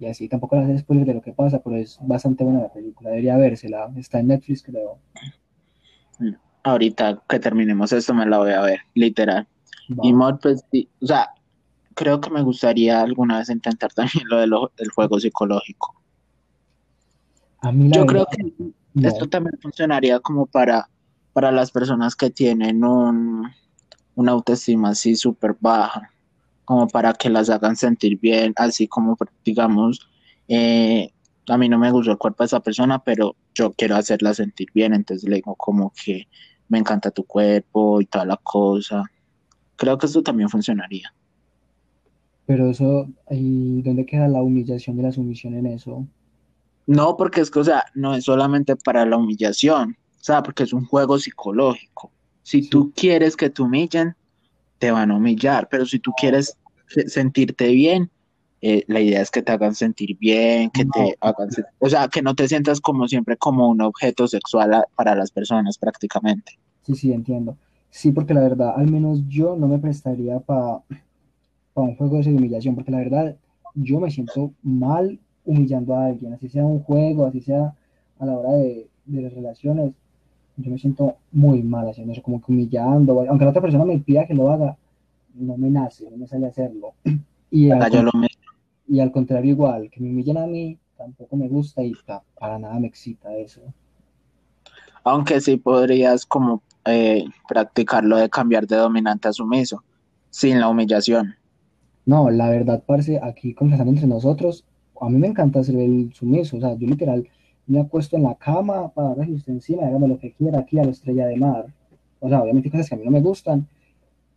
[0.00, 2.72] Y así tampoco le hace spoiler de lo que pasa, pero es bastante buena la
[2.72, 3.10] película.
[3.10, 3.92] Debería vérsela.
[3.96, 4.98] Está en Netflix, creo.
[6.62, 9.46] Ahorita que terminemos esto me la voy a ver, literal.
[10.02, 10.64] Y Mod, pues,
[11.02, 11.30] o sea,
[11.94, 15.94] creo que me gustaría alguna vez intentar también lo del juego psicológico.
[17.62, 18.72] Yo creo que
[19.06, 20.88] esto también funcionaría como para,
[21.34, 23.50] para las personas que tienen un,
[24.14, 26.10] una autoestima así súper baja,
[26.70, 30.08] como para que las hagan sentir bien, así como, digamos,
[30.46, 31.10] eh,
[31.48, 34.68] a mí no me gustó el cuerpo de esa persona, pero yo quiero hacerla sentir
[34.72, 36.28] bien, entonces le digo como que
[36.68, 39.02] me encanta tu cuerpo y toda la cosa.
[39.74, 41.12] Creo que esto también funcionaría.
[42.46, 46.06] Pero eso, ¿y dónde queda la humillación de la sumisión en eso?
[46.86, 50.62] No, porque es que, o sea, no es solamente para la humillación, o sea, porque
[50.62, 52.12] es un juego psicológico.
[52.44, 54.14] Si tú quieres que te humillen,
[54.80, 56.56] te van a humillar, pero si tú quieres
[57.06, 58.10] sentirte bien,
[58.62, 62.22] eh, la idea es que te hagan sentir bien, que te hagan, o sea, que
[62.22, 66.58] no te sientas como siempre como un objeto sexual para las personas prácticamente.
[66.82, 67.56] Sí, sí, entiendo.
[67.90, 70.80] Sí, porque la verdad, al menos yo no me prestaría para
[71.74, 73.36] un juego de humillación, porque la verdad,
[73.74, 77.74] yo me siento mal humillando a alguien, así sea un juego, así sea
[78.18, 79.92] a la hora de, de las relaciones,
[80.62, 83.98] yo me siento muy mal haciendo eso, como que humillando, aunque la otra persona me
[83.98, 84.76] pida que lo haga,
[85.34, 86.94] no me nace, no me sale a hacerlo.
[87.52, 87.82] Y al,
[88.86, 91.92] y al contrario igual, que me humillen a mí, tampoco me gusta y
[92.38, 93.60] para nada me excita eso.
[95.02, 99.82] Aunque sí podrías como eh, practicarlo de cambiar de dominante a sumiso,
[100.30, 101.34] sin la humillación.
[102.06, 104.64] No, la verdad, parce, aquí conversando entre nosotros,
[105.00, 107.28] a mí me encanta ser el sumiso, o sea, yo literal
[107.70, 110.78] me acuesto en la cama para ver si usted encima, hágame lo que quiera aquí
[110.80, 111.66] a la estrella de mar.
[112.18, 113.68] O sea, obviamente cosas que a mí no me gustan,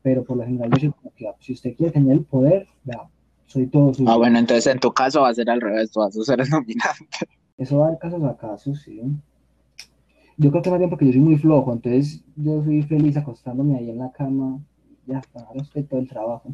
[0.04, 2.67] pero por lo general yo soy como que, ah, si usted quiere tener el poder,
[2.84, 3.10] vea,
[3.48, 4.12] soy todo suyo.
[4.12, 6.41] Ah, bueno, entonces en tu caso va a ser al revés, tú vas a ser
[6.41, 7.08] el dominante.
[7.58, 9.02] Eso va de casos a casos, sí.
[10.38, 13.78] Yo creo que más bien porque yo soy muy flojo, entonces yo soy feliz acostándome
[13.78, 14.60] ahí en la cama,
[15.08, 16.54] ya, para usted todo el trabajo.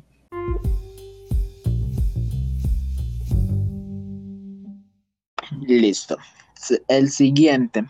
[5.67, 6.17] Listo.
[6.87, 7.85] El siguiente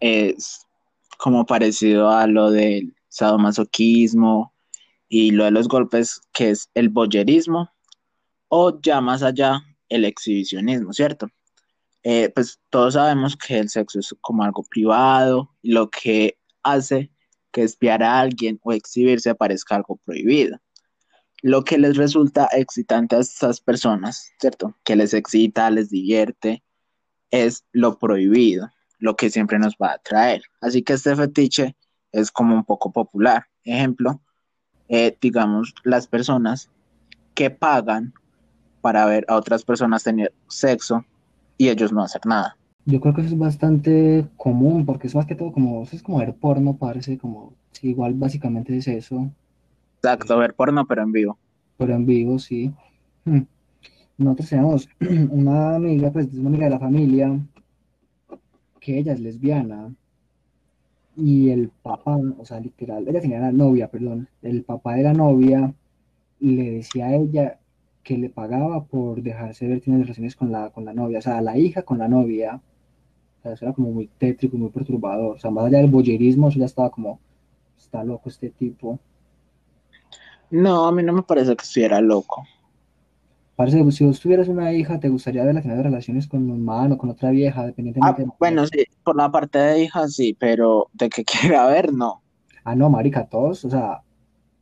[0.00, 0.66] es
[1.18, 4.54] como parecido a lo del sadomasoquismo
[5.08, 7.70] y lo de los golpes, que es el boyerismo,
[8.48, 11.28] o ya más allá, el exhibicionismo, ¿cierto?
[12.02, 17.10] Eh, pues todos sabemos que el sexo es como algo privado, lo que hace
[17.52, 20.58] que espiar a alguien o exhibirse parezca algo prohibido.
[21.42, 24.76] Lo que les resulta excitante a estas personas, ¿cierto?
[24.84, 26.62] Que les excita, les divierte,
[27.30, 30.42] es lo prohibido, lo que siempre nos va a atraer.
[30.60, 31.76] Así que este fetiche
[32.12, 33.44] es como un poco popular.
[33.64, 34.20] Ejemplo,
[34.88, 36.70] eh, digamos, las personas
[37.34, 38.12] que pagan
[38.80, 41.04] para ver a otras personas tener sexo
[41.58, 42.56] y ellos no hacer nada.
[42.86, 46.18] Yo creo que eso es bastante común, porque es más que todo como, es como
[46.18, 49.30] ver porno, parece como, igual básicamente es eso.
[49.96, 51.38] Exacto, ver porno, pero en vivo.
[51.76, 52.72] Pero en vivo, sí.
[53.24, 53.42] Hmm
[54.20, 54.88] nosotros tenemos
[55.30, 57.38] una amiga, pues una amiga de la familia,
[58.78, 59.94] que ella es lesbiana,
[61.16, 65.12] y el papá, o sea, literal, ella tenía la novia, perdón, el papá de la
[65.12, 65.74] novia
[66.38, 67.58] le decía a ella
[68.02, 71.40] que le pagaba por dejarse ver tener relaciones con la, con la novia, o sea,
[71.40, 72.60] la hija con la novia.
[73.38, 75.36] O sea, eso era como muy tétrico, muy perturbador.
[75.36, 77.20] O sea, más allá del boyerismo, eso ya estaba como,
[77.78, 78.98] está loco este tipo.
[80.50, 82.44] No, a mí no me parece que estuviera loco.
[83.60, 87.10] Parece si vos tuvieras una hija, ¿te gustaría verla tener relaciones con un humano, con
[87.10, 91.24] otra vieja, dependientemente ah, Bueno, sí, por la parte de hija sí, pero de que
[91.26, 92.22] quiera ver, no.
[92.64, 94.00] Ah, no, marica, todos, o sea,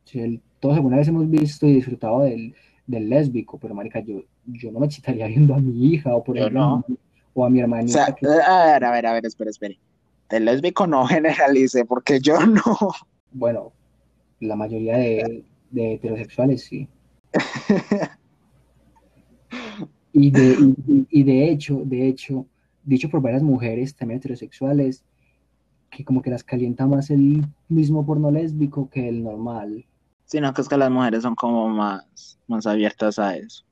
[0.03, 2.53] si todos alguna vez hemos visto y disfrutado del,
[2.87, 6.37] del lésbico, pero marica, yo, yo no me excitaría viendo a mi hija o por
[6.37, 6.83] ejemplo
[7.33, 8.13] o a mi hermanita.
[8.13, 9.75] O sea, A ver, a ver, a ver, espera, espera.
[10.29, 12.77] Del lésbico no generalice, porque yo no.
[13.31, 13.71] Bueno,
[14.41, 16.89] la mayoría de, de heterosexuales sí.
[20.21, 20.75] Y de,
[21.09, 22.45] y, de hecho, de hecho,
[22.83, 25.03] dicho por varias mujeres también heterosexuales,
[25.89, 29.85] que como que las calienta más el mismo porno lésbico que el normal.
[30.25, 33.63] Sino que es que las mujeres son como más, más abiertas a eso.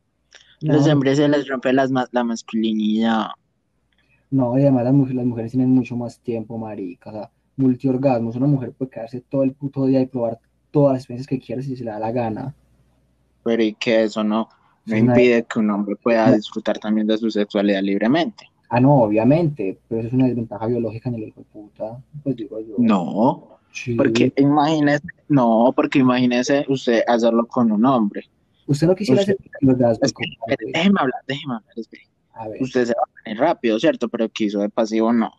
[0.61, 3.27] Los hombres se les rompe las, la masculinidad.
[4.31, 7.09] No, y además las, las, mujeres tienen mucho más tiempo, marica.
[7.09, 8.37] O sea, multiorgasmos.
[8.37, 10.39] Una mujer puede quedarse todo el puto día y probar
[10.71, 12.55] todas las experiencias que quiera si se le da la gana.
[13.43, 14.49] Pero y que eso no,
[14.87, 18.49] no impide que un hombre pueda disfrutar también de su sexualidad libremente.
[18.69, 22.35] Ah, no, obviamente, pero eso es una desventaja biológica en el hijo de puta, pues
[22.35, 22.75] digo yo.
[22.77, 23.59] No,
[23.95, 28.23] porque imagínese, no, porque imagínese usted hacerlo con un hombre.
[28.65, 31.75] Usted no quisiera hacer los Déjeme hablar, déjeme hablar,
[32.33, 32.61] A ver.
[32.61, 34.09] Usted se va a venir rápido, ¿cierto?
[34.09, 35.31] Pero el que hizo de pasivo no.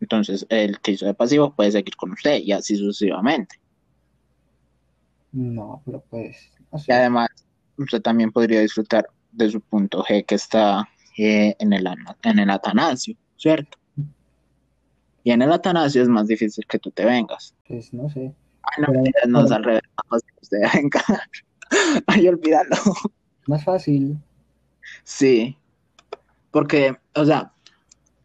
[0.00, 3.56] Entonces, el que hizo de pasivo puede seguir con usted y así sucesivamente.
[5.32, 6.52] No, pero pues.
[6.86, 7.28] Y además,
[7.76, 11.86] usted también podría disfrutar de su punto G que está eh, en, el,
[12.22, 13.78] en el Atanasio, ¿cierto?
[15.22, 17.54] Y en el Atanasio es más difícil que tú te vengas.
[17.66, 18.34] Pues no sé.
[18.62, 21.02] Ay, no, no es al revés, más que usted venga.
[22.06, 22.76] Ay, olvídalo.
[23.46, 24.18] Más fácil.
[25.02, 25.56] Sí,
[26.50, 27.52] porque, o sea,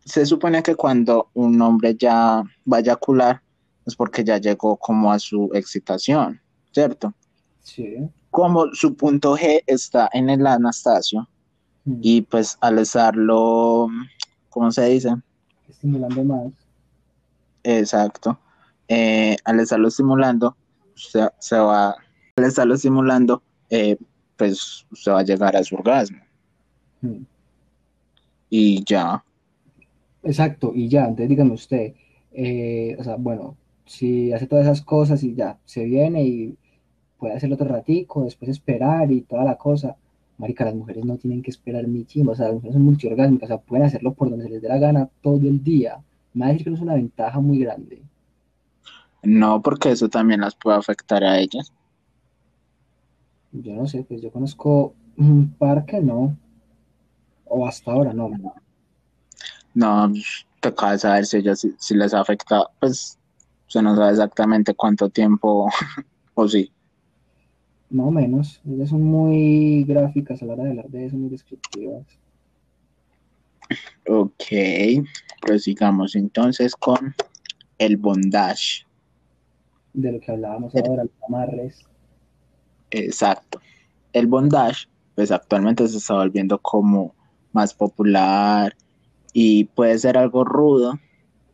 [0.06, 3.42] se supone que cuando un hombre ya vaya a cular
[3.86, 7.14] es porque ya llegó como a su excitación, ¿cierto?
[7.62, 7.98] Sí.
[8.32, 11.28] Como su punto G está en el Anastasio
[11.86, 12.00] Mm.
[12.02, 13.88] y pues al estarlo,
[14.50, 15.16] ¿cómo se dice?
[15.70, 16.52] Estimulando más.
[17.64, 18.38] Exacto.
[18.88, 20.58] Eh, al estarlo estimulando,
[20.96, 21.96] se, se va,
[22.36, 23.98] al estarlo estimulando, eh,
[24.36, 26.20] pues se va a llegar a su orgasmo
[27.02, 27.24] Mm.
[28.50, 29.24] y ya.
[30.24, 31.94] Exacto, y ya, entonces dígame usted,
[32.34, 36.58] eh, o sea, bueno, si hace todas esas cosas y ya, se viene y
[37.20, 39.98] puede hacerlo otro ratico, después esperar y toda la cosa,
[40.38, 43.48] marica, las mujeres no tienen que esperar ni chimba, o sea, las mujeres son multiorgásmicas,
[43.50, 46.04] o sea, pueden hacerlo por donde se les dé la gana todo el día,
[46.34, 48.04] me va a decir que no es una ventaja muy grande,
[49.24, 51.72] No, porque eso también las puede afectar a ellas.
[53.52, 56.36] yo no sé, pues yo conozco un par que no,
[57.46, 58.30] o hasta ahora no,
[59.74, 60.12] No,
[60.60, 63.20] te acaba de saber si ellas si, si les afecta, pues
[63.68, 65.70] se no sabe exactamente cuánto tiempo
[66.34, 66.72] o sí.
[67.90, 71.30] Más o menos, ellas son muy gráficas a la hora de hablar de eso, muy
[71.30, 72.06] descriptivas.
[74.08, 74.44] Ok,
[75.42, 77.16] prosigamos entonces con
[77.78, 78.86] el bondage.
[79.94, 81.86] de lo que hablábamos El- ahora, los amarres.
[82.92, 83.60] Exacto.
[84.14, 87.14] El bondage, pues actualmente se está volviendo como
[87.54, 88.76] más popular
[89.34, 91.00] y puede ser algo rudo,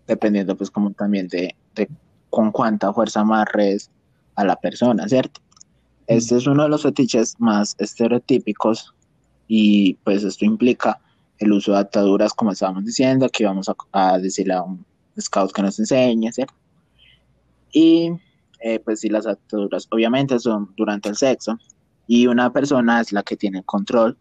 [0.07, 1.89] dependiendo pues como también de, de
[2.29, 3.89] con cuánta fuerza amarres
[4.35, 5.41] a la persona, ¿cierto?
[6.07, 8.93] Este es uno de los fetiches más estereotípicos
[9.47, 10.99] y pues esto implica
[11.39, 14.85] el uso de ataduras, como estábamos diciendo, que vamos a, a decirle a un
[15.19, 16.53] scout que nos enseñe, ¿cierto?
[17.71, 18.11] Y
[18.59, 21.57] eh, pues sí, las ataduras obviamente son durante el sexo
[22.07, 24.17] y una persona es la que tiene el control,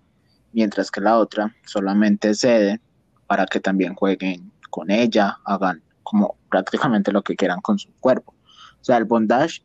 [0.53, 2.81] mientras que la otra solamente cede
[3.27, 8.35] para que también jueguen con ella, hagan como prácticamente lo que quieran con su cuerpo.
[8.81, 9.63] O sea, el bondage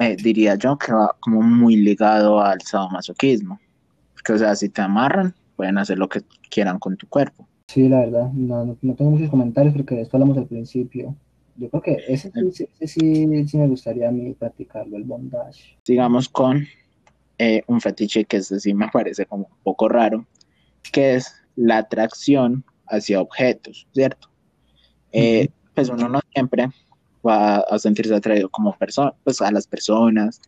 [0.00, 3.60] eh, diría yo que va como muy ligado al sadomasoquismo.
[4.14, 7.46] Porque, o sea, si te amarran, pueden hacer lo que quieran con tu cuerpo.
[7.68, 11.14] Sí, la verdad, no, no, tengo muchos comentarios porque de esto hablamos al principio.
[11.56, 15.76] Yo creo que ese sí, ese sí, sí me gustaría a mí practicarlo, el bondage.
[15.82, 16.66] Sigamos con
[17.36, 20.26] eh, un fetiche que este sí me parece como un poco raro,
[20.90, 24.30] que es la atracción hacia objetos, ¿cierto?
[25.12, 26.70] Eh, pues uno no siempre
[27.26, 30.40] va a sentirse atraído como persona, pues a las personas,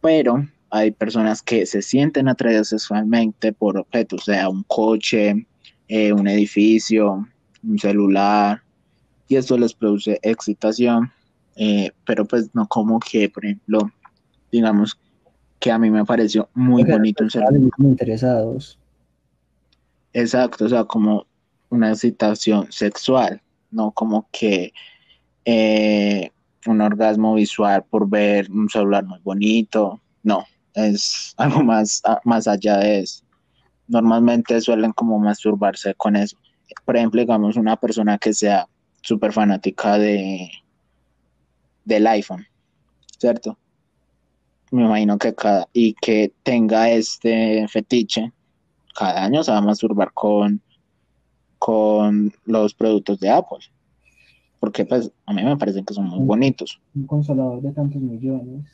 [0.00, 5.46] pero hay personas que se sienten atraídas sexualmente por objetos, sea un coche,
[5.88, 7.26] eh, un edificio,
[7.62, 8.62] un celular,
[9.28, 11.12] y esto les produce excitación,
[11.56, 13.90] eh, pero pues no como que, por ejemplo,
[14.50, 14.98] digamos
[15.58, 17.52] que a mí me pareció muy bonito un celular.
[17.52, 18.78] muy interesados.
[20.12, 21.26] Exacto, o sea, como
[21.68, 24.72] una excitación sexual, no como que
[25.44, 26.30] eh,
[26.66, 32.46] un orgasmo visual por ver un celular muy bonito, no, es algo más, a- más
[32.48, 33.24] allá de eso.
[33.88, 36.36] Normalmente suelen como masturbarse con eso.
[36.84, 38.68] Por ejemplo, digamos, una persona que sea
[39.02, 40.48] súper fanática de,
[41.84, 42.46] del iPhone,
[43.18, 43.58] ¿cierto?
[44.70, 48.32] Me imagino que cada, y que tenga este fetiche,
[48.94, 50.62] cada año se va a masturbar con,
[51.58, 53.58] con los productos de Apple.
[54.60, 56.80] Porque pues a mí me parecen que son muy bonitos.
[56.94, 58.66] Un consolador de tantos millones.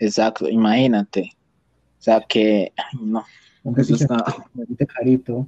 [0.00, 1.30] Exacto, imagínate.
[1.98, 3.24] O sea que, ay, no,
[3.62, 4.24] Un eso fetiche está,
[4.88, 5.46] carito.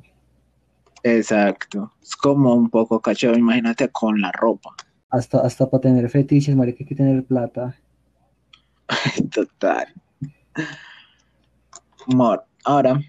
[1.02, 1.92] exacto.
[2.00, 4.70] Es como un poco cachero, imagínate con la ropa.
[5.10, 7.76] Hasta, hasta para tener fetiches, marica, hay que tener plata.
[9.34, 9.92] Total.
[12.06, 13.00] Amor, ahora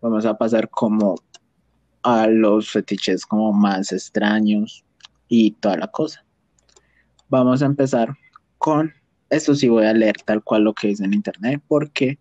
[0.00, 1.16] vamos a pasar como
[2.02, 4.85] a los fetiches como más extraños
[5.28, 6.24] y toda la cosa.
[7.28, 8.16] Vamos a empezar
[8.58, 8.92] con,
[9.30, 12.18] esto sí voy a leer tal cual lo que dice en internet porque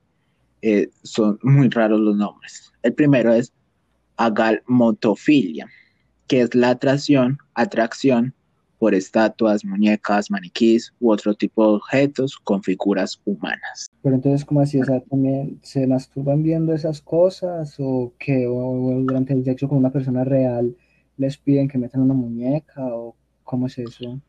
[0.62, 2.72] eh, son muy raros los nombres.
[2.82, 3.54] El primero es
[4.18, 5.68] agalmotofilia,
[6.28, 8.34] que es la atracción, atracción
[8.80, 13.89] por estatuas, muñecas, maniquís u otro tipo de objetos con figuras humanas.
[14.01, 14.82] Pero entonces, ¿cómo así?
[14.82, 17.76] O ¿también se masturban viendo esas cosas?
[17.80, 20.76] ¿O que o durante el sexo con una persona real
[21.18, 22.86] les piden que metan una muñeca?
[22.86, 24.20] ¿O cómo es eso?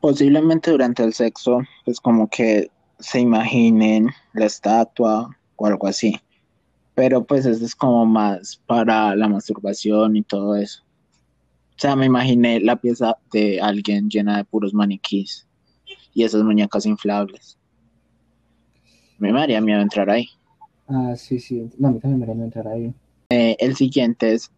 [0.00, 6.16] Posiblemente durante el sexo, pues como que se imaginen la estatua o algo así.
[6.94, 10.82] Pero pues eso es como más para la masturbación y todo eso.
[11.76, 15.46] O sea, me imaginé la pieza de alguien llena de puros maniquís
[16.14, 17.58] y esas muñecas inflables.
[19.18, 20.28] Me haría miedo entrar ahí.
[20.86, 21.68] Ah, sí, sí.
[21.78, 22.94] No, a mí también me haría entrar ahí.
[23.30, 24.52] Eh, el siguiente es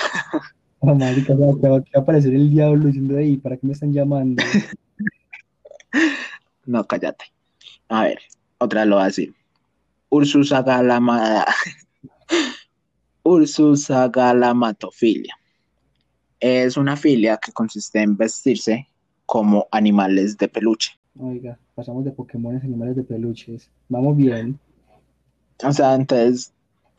[0.80, 4.44] Oh, marica, va, va a aparecer el diablo diciendo ahí, ¿para qué me están llamando?
[6.66, 7.24] no, cállate.
[7.88, 8.20] A ver,
[8.58, 9.34] otra lo va a decir.
[10.10, 11.46] Ursusagalamada.
[13.24, 15.38] Ursusagalamatofilia.
[16.42, 18.90] Es una filia que consiste en vestirse
[19.26, 21.00] como animales de peluche.
[21.18, 23.70] Oiga, pasamos de Pokémon a animales de peluches.
[23.88, 24.60] Vamos bien.
[25.64, 26.54] O sea, entonces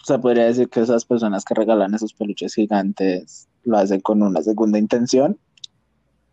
[0.05, 4.43] se podría decir que esas personas que regalan esos peluches gigantes lo hacen con una
[4.43, 5.39] segunda intención.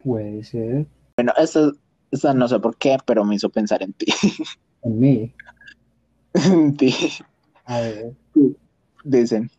[0.04, 0.86] Puede ser.
[1.18, 1.74] Bueno, esto,
[2.12, 4.06] esto no sé por qué, pero me hizo pensar en ti.
[4.84, 5.32] En mí.
[6.34, 6.94] en ti.
[7.66, 8.14] A ver.
[9.04, 9.52] Dicen,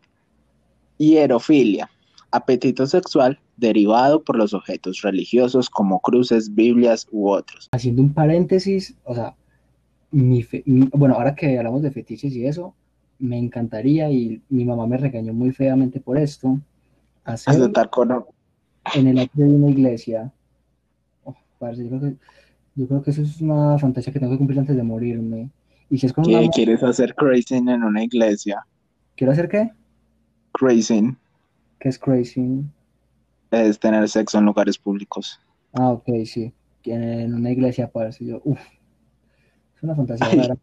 [0.99, 1.89] hierofilia,
[2.33, 7.69] apetito sexual derivado por los objetos religiosos como cruces, Biblias u otros.
[7.73, 9.37] Haciendo un paréntesis, o sea,
[10.11, 12.75] mi fe- mi- bueno, ahora que hablamos de fetiches y eso,
[13.19, 16.59] me encantaría, y mi mamá me regañó muy feamente por esto,
[17.25, 17.55] hacer
[18.95, 20.33] en el atrio de una iglesia.
[21.25, 22.17] Oh, parce, yo creo que,
[22.75, 25.51] yo creo que eso es una fantasía que tengo que cumplir antes de morirme.
[25.89, 26.25] Y si es con.
[26.25, 28.67] ¿Qué quieres hacer crazing en una iglesia?
[29.15, 29.71] ¿Quiero hacer qué?
[30.53, 31.17] Crazing
[31.79, 32.65] ¿Qué es crazy?
[33.51, 35.41] es tener sexo en lugares públicos.
[35.73, 36.53] Ah, ok, sí.
[36.85, 38.61] En una iglesia, parce, yo, uff,
[39.77, 40.57] es una fantasía rara.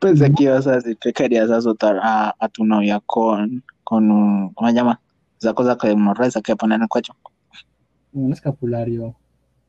[0.00, 4.52] Pensé que ibas a decir que querías azotar a, a tu novia con, con un,
[4.54, 5.00] ¿cómo se llama?
[5.40, 7.14] Esa cosa que uno reza que pone en el cuello.
[8.12, 9.14] Un escapulario.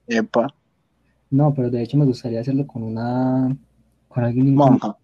[0.07, 0.47] Epa,
[1.29, 3.57] No, pero de hecho me gustaría hacerlo con una,
[4.07, 4.97] con alguien monja.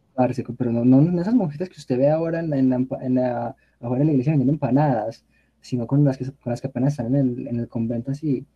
[0.57, 3.15] pero no, no, no esas monjitas que usted ve ahora en la, en la, en
[3.15, 5.25] la- afuera de la iglesia vendiendo empanadas,
[5.61, 8.47] sino con las que, con las que apenas están en el, en el convento así.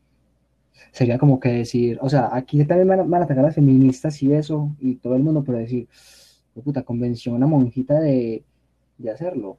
[0.92, 4.22] Sería como que decir, o sea, aquí también van a, van atacar a las feministas
[4.24, 5.88] y eso, y todo el mundo, pero decir,
[6.56, 8.44] "Oh, puta, convenció a una monjita de,
[8.98, 9.58] de hacerlo.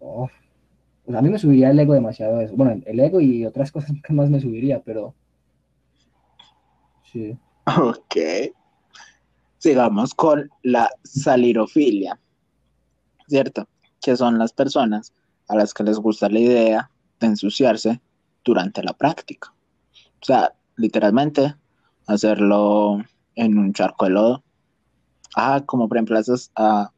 [0.00, 2.54] A mí me subiría el ego demasiado eso.
[2.54, 5.14] Bueno, el ego y otras cosas que más me subiría, pero
[7.12, 7.36] sí.
[7.66, 8.16] Ok.
[9.58, 12.18] Sigamos con la salirofilia,
[13.26, 13.68] ¿cierto?
[14.00, 15.12] Que son las personas
[15.48, 18.00] a las que les gusta la idea de ensuciarse
[18.44, 19.52] durante la práctica.
[20.20, 21.54] O sea, literalmente
[22.06, 23.02] hacerlo
[23.34, 24.44] en un charco de lodo.
[25.36, 26.90] Ah, como ejemplo a, esas- a,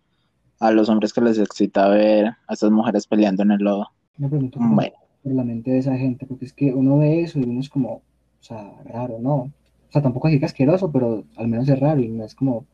[0.70, 3.88] los hombres que les excita ver a estas mujeres peleando en el lodo.
[4.18, 7.22] Me pregunto cómo Bueno, por la mente de esa gente, porque es que uno ve
[7.22, 8.02] eso y uno es como, o
[8.42, 9.34] sea, raro, ¿no?
[9.34, 12.66] O sea, tampoco que asqueroso, pero al menos es raro y no es como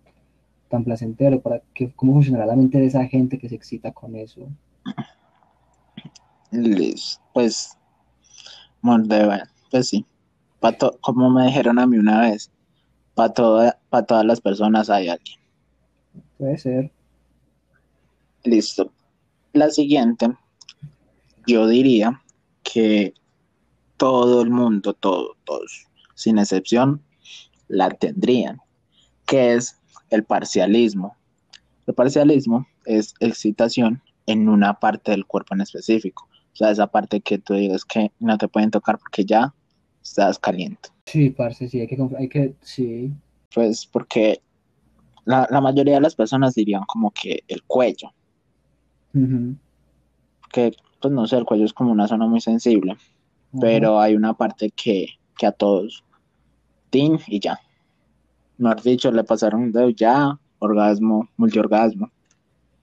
[0.69, 4.17] tan placentero para que cómo funcionará la mente de esa gente que se excita con
[4.17, 4.49] eso.
[7.33, 7.77] Pues,
[8.83, 10.05] morde, bueno, pues sí.
[10.67, 12.51] Pa to- como me dijeron a mí una vez,
[13.15, 15.39] para todas las personas hay alguien.
[16.39, 16.91] Puede ser.
[18.43, 18.93] Listo.
[19.53, 20.37] La siguiente,
[21.47, 22.21] yo diría
[22.65, 23.15] que
[23.97, 27.01] todo el mundo, todo, todos, sin excepción,
[27.69, 28.61] la tendrían,
[29.25, 29.79] que es
[30.11, 31.17] el parcialismo.
[31.87, 36.29] El parcialismo es excitación en una parte del cuerpo en específico.
[36.53, 39.55] O sea, esa parte que tú digas que no te pueden tocar porque ya
[40.07, 40.91] estás caliente.
[41.07, 43.13] Sí, parce, sí, hay que, hay que, sí,
[43.53, 44.41] Pues porque
[45.25, 48.13] la, la mayoría de las personas dirían como que el cuello,
[49.15, 49.57] ujú,
[50.53, 52.97] que pues no sé, el cuello es como una zona muy sensible.
[53.61, 56.05] pero hay una parte que, que a todos,
[56.91, 57.59] tin y ya.
[58.59, 62.11] Mejor dicho, le pasaron un dedo ya, orgasmo, multiorgasmo.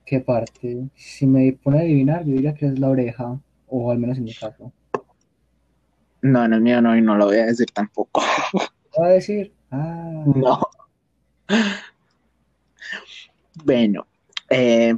[0.05, 0.89] ¿Qué parte?
[0.95, 4.23] Si me pone a adivinar, yo diría que es la oreja, o al menos en
[4.25, 4.73] mi caso.
[6.23, 8.21] No, en el mío no, y no lo voy a decir tampoco.
[8.93, 9.53] ¿Qué va a decir?
[9.71, 10.61] Ah, No.
[13.65, 14.07] Bueno,
[14.49, 14.95] eh,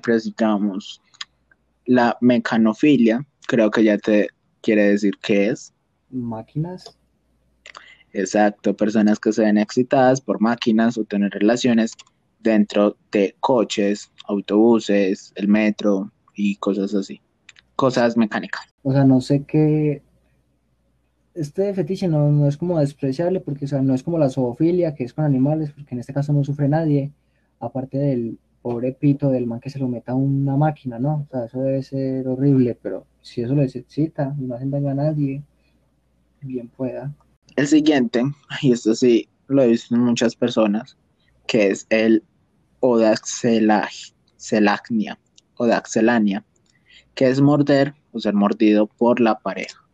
[1.87, 4.29] la mecanofilia, creo que ya te
[4.61, 5.73] quiere decir qué es.
[6.11, 6.95] máquinas.
[8.13, 11.93] Exacto, personas que se ven excitadas por máquinas o tener relaciones
[12.39, 17.19] dentro de coches, autobuses, el metro y cosas así.
[17.75, 18.73] Cosas mecánicas.
[18.83, 20.03] O sea, no sé qué.
[21.35, 24.95] Este fetiche no, no es como despreciable, porque o sea, no es como la zoofilia,
[24.95, 27.11] que es con animales, porque en este caso no sufre nadie,
[27.59, 31.27] aparte del pobre pito del man que se lo meta a una máquina, ¿no?
[31.27, 34.89] O sea, eso debe ser horrible, pero si eso les excita y no hacen daño
[34.89, 35.43] a nadie,
[36.41, 37.13] bien pueda.
[37.55, 38.23] El siguiente,
[38.63, 40.97] y esto sí lo he visto en muchas personas,
[41.45, 42.23] que es el
[42.79, 45.19] odaxelagnia,
[45.57, 46.45] odaxelania,
[47.13, 49.84] que es morder o ser mordido por la pareja.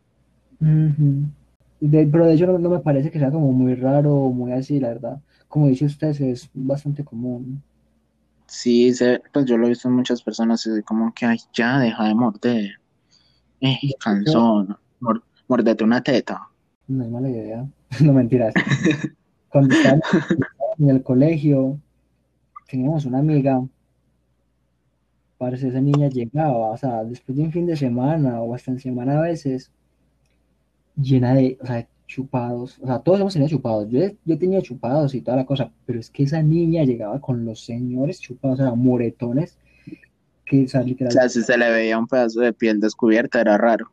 [0.62, 1.26] Ujú.
[1.80, 4.51] De- pero de hecho no, no me parece que sea como muy raro o muy
[4.51, 5.20] así, la verdad.
[5.47, 7.62] Como dice usted, es bastante común.
[8.45, 11.80] Sí, se, pues yo lo he visto en muchas personas, así como que, ay, ya,
[11.80, 12.72] deja de morder.
[13.62, 16.47] Eh, cansón, mor- mordete una teta.
[16.88, 17.66] No es mala idea.
[18.01, 18.53] No mentiras.
[19.49, 19.99] Cuando estaba
[20.78, 21.78] en el colegio,
[22.70, 23.62] teníamos una amiga.
[25.38, 28.80] Parece esa niña llegaba, o sea, después de un fin de semana o hasta en
[28.80, 29.72] semana a veces,
[31.02, 32.78] llena de, o sea, chupados.
[32.82, 33.89] O sea, todos hemos tenido chupados.
[33.89, 37.45] Yo, yo tenido chupados y toda la cosa, pero es que esa niña llegaba con
[37.45, 39.58] los señores chupados, o sea, moretones,
[40.45, 43.39] que, o sea, O literal, sea, si se le veía un pedazo de piel descubierta,
[43.39, 43.91] era raro.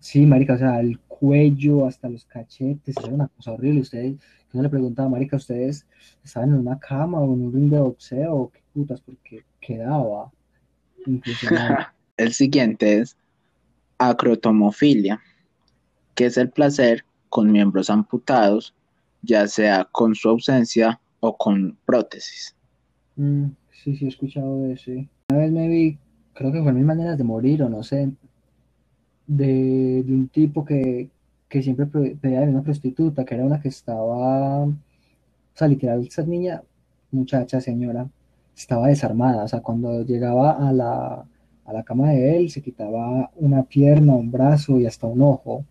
[0.00, 3.82] Sí, marica, o sea, el cuello hasta los cachetes, era una cosa horrible.
[3.82, 5.86] Ustedes, yo no le preguntaba, marica, ¿ustedes
[6.24, 9.00] estaban en una cama o en un ring de boxeo o qué putas?
[9.00, 10.32] Porque quedaba
[11.06, 11.84] impresionante.
[12.16, 13.16] El siguiente es
[13.98, 15.20] acrotomofilia,
[16.20, 18.74] que es el placer con miembros amputados,
[19.22, 22.54] ya sea con su ausencia o con prótesis.
[23.16, 24.90] Mm, sí, sí, he escuchado de eso.
[25.30, 25.98] Una vez me vi,
[26.34, 28.10] creo que fue Mil Maneras de Morir, o no sé,
[29.26, 31.08] de, de un tipo que,
[31.48, 34.74] que siempre pe- pedía de una prostituta, que era una que estaba, o
[35.54, 36.62] sea, literal, esa niña,
[37.12, 38.08] muchacha, señora,
[38.56, 41.26] estaba desarmada, o sea, cuando llegaba a la,
[41.66, 45.64] a la cama de él, se quitaba una pierna, un brazo y hasta un ojo.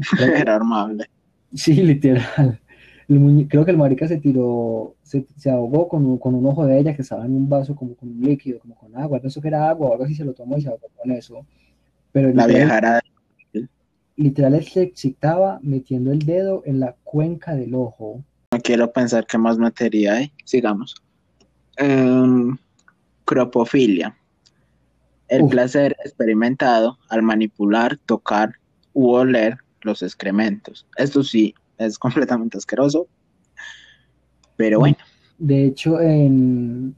[0.20, 1.08] Era armable.
[1.54, 2.60] Sí, literal.
[3.08, 6.64] El creo que el marica se tiró, se, se ahogó con un, con un ojo
[6.64, 9.20] de ella que estaba en un vaso como con un líquido, como con agua.
[9.20, 11.44] Pensó que era agua o algo así, se lo tomó y se ahogó con eso.
[12.12, 13.00] Pero La literal, vieja era
[14.20, 18.22] literal él se excitaba metiendo el dedo en la cuenca del ojo.
[18.52, 20.32] No quiero pensar qué más metería ahí.
[20.44, 20.94] Sigamos.
[21.76, 22.56] Em,
[23.24, 24.14] cropofilia.
[25.28, 25.50] El Uf.
[25.50, 28.56] placer experimentado al manipular, tocar
[28.92, 30.86] u oler los excrementos.
[30.96, 33.08] Esto sí es completamente asqueroso.
[34.56, 34.96] Pero bueno,
[35.38, 36.94] De hecho, en,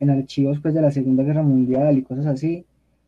[0.00, 2.64] en archivos pues, de la Segunda Guerra Mundial y cosas así,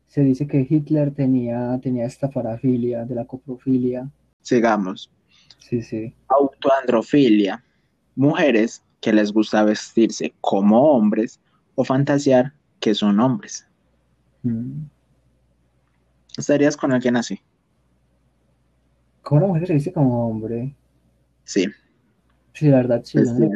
[0.07, 4.09] se dice que Hitler tenía, tenía esta parafilia de la coprofilia.
[4.41, 5.09] sigamos.
[5.59, 6.13] Sí, sí.
[6.27, 7.63] Autoandrofilia.
[8.15, 11.39] Mujeres que les gusta vestirse como hombres
[11.75, 13.65] o fantasear que son hombres.
[14.43, 14.83] Mm.
[16.37, 17.39] ¿Estarías con alguien así?
[19.21, 20.75] Como una mujer se viste como hombre.
[21.43, 21.65] Sí.
[22.53, 23.49] Sí, la verdad, sí, no, le,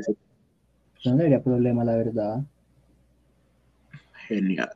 [1.01, 2.43] yo no le problema, la verdad.
[4.28, 4.70] Genial.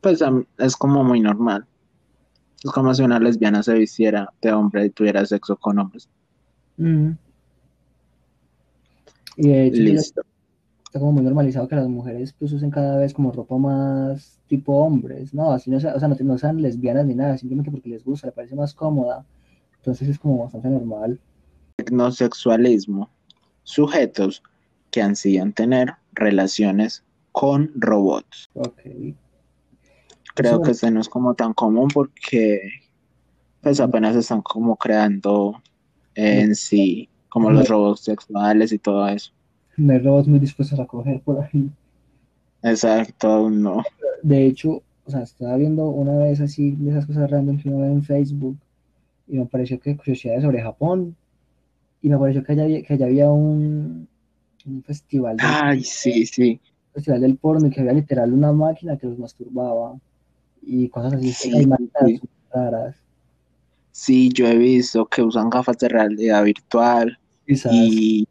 [0.00, 1.66] Pues a mí- es como muy normal.
[2.64, 6.08] Es como si una lesbiana se vistiera de hombre y tuviera sexo con hombres.
[6.76, 7.10] Mm.
[9.36, 10.22] Y de hecho, Listo.
[10.84, 14.74] está como muy normalizado que las mujeres pues usen cada vez como ropa más tipo
[14.76, 15.52] hombres, ¿no?
[15.52, 18.26] Así no, sea- o sea, no, no sean lesbianas ni nada, simplemente porque les gusta,
[18.26, 19.24] les parece más cómoda.
[19.80, 21.18] Entonces es como bastante normal.
[21.76, 23.08] Tecnosexualismo.
[23.62, 24.42] Sujetos
[24.90, 27.02] que ansían tener relaciones
[27.32, 28.50] con robots.
[28.54, 28.80] Ok.
[30.34, 32.60] Creo Eso- que este no es como tan común porque
[33.62, 35.60] pues apenas están como creando
[36.14, 39.32] en sí como los robots sexuales y todo eso.
[39.76, 41.70] No hay robots muy dispuestos a coger por ahí.
[42.62, 43.82] Exacto, no.
[44.22, 47.80] De hecho, o sea, estaba viendo una vez así de esas cosas random que uno
[47.80, 48.58] ve en Facebook
[49.30, 51.16] y me pareció que curiosidades sobre Japón
[52.02, 54.08] y me pareció que allá había, que allá había un,
[54.66, 56.60] un festival del, Ay, sí, sí.
[56.92, 59.98] festival del porno y que había literal una máquina que los masturbaba
[60.62, 61.32] y cosas así.
[61.32, 61.52] Sí,
[62.06, 62.20] sí.
[62.52, 62.96] raras.
[63.92, 67.72] Sí, yo he visto que usan gafas de realidad virtual Quizás.
[67.74, 68.26] y,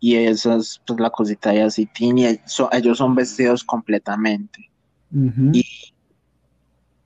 [0.00, 4.70] y esas, pues la cosita y así, tiene, eso- ellos son vestidos completamente.
[5.52, 5.64] Y,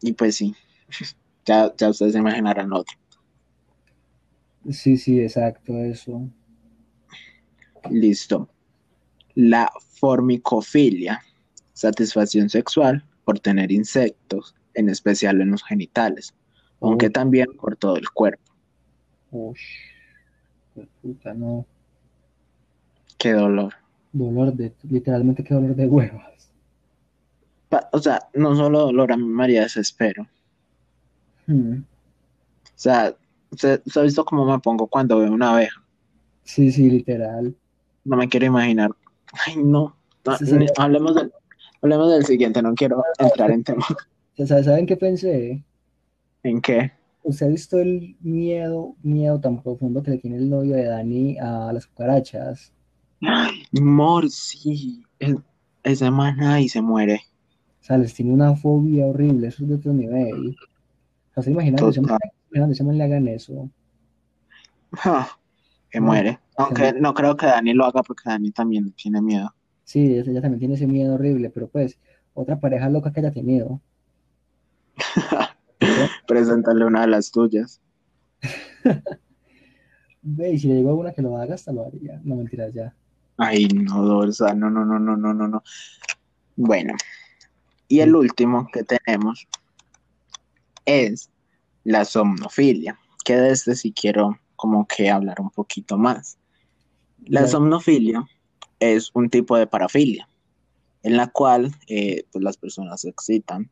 [0.00, 0.54] y pues sí,
[1.46, 2.96] ya, ya ustedes se imaginarán otro.
[4.70, 6.28] Sí, sí, exacto, eso.
[7.90, 8.48] Listo.
[9.34, 11.22] La formicofilia,
[11.72, 16.34] satisfacción sexual por tener insectos, en especial en los genitales,
[16.80, 18.42] aunque Uy, también por todo el cuerpo.
[19.30, 19.60] ush,
[20.74, 21.66] qué puta, no.
[23.18, 23.74] Qué dolor.
[24.12, 26.50] Dolor de, literalmente qué dolor de huevas.
[27.68, 30.26] Pa- O sea, no solo dolor, a mí María desespero.
[31.46, 31.78] Mm.
[31.80, 31.84] O
[32.74, 33.14] sea,
[33.50, 35.82] ¿usted, usted ha visto cómo me pongo cuando veo una abeja?
[36.44, 37.54] Sí, sí, literal.
[38.04, 38.90] No me quiero imaginar.
[39.46, 39.94] Ay, no.
[40.24, 40.52] No, Sí, sí.
[40.54, 41.32] ni- hablemos del,
[41.82, 43.84] hablemos del siguiente, no quiero entrar en tema.
[44.46, 45.62] ¿Sabe- ¿Saben qué pensé?
[46.42, 46.92] ¿En qué?
[47.22, 51.36] ¿Usted ha visto el miedo, miedo tan profundo que le tiene el novio de Dani
[51.38, 52.72] a las cucarachas?
[53.20, 55.04] Ay, Mor, sí.
[55.18, 55.36] Es-
[55.82, 57.22] ese man ahí se muere.
[57.80, 60.56] O sea, les tiene una fobia horrible, eso es de otro nivel.
[61.30, 61.78] O sea, ¿se imaginan
[62.52, 63.70] ese man le hagan eso?
[65.90, 66.38] Que muere.
[66.56, 69.54] Aunque no creo que Dani lo haga porque Dani también tiene miedo.
[69.84, 71.98] Sí, ella también tiene ese miedo horrible, pero pues,
[72.34, 73.80] otra pareja loca que haya tenido.
[76.26, 77.80] Preséntale una de las tuyas.
[80.22, 82.20] Ve, y si le digo a una que lo haga, hasta lo haría.
[82.22, 82.94] No mentiras ya.
[83.38, 85.62] Ay, no, Dorsa, no, no, no, no, no, no, no.
[86.56, 86.94] Bueno,
[87.86, 89.46] y el último que tenemos
[90.84, 91.30] es
[91.88, 96.36] la somnofilia, que de este sí quiero como que hablar un poquito más.
[97.24, 98.26] La somnofilia
[98.78, 100.28] es un tipo de parafilia
[101.02, 103.70] en la cual eh, pues las personas se excitan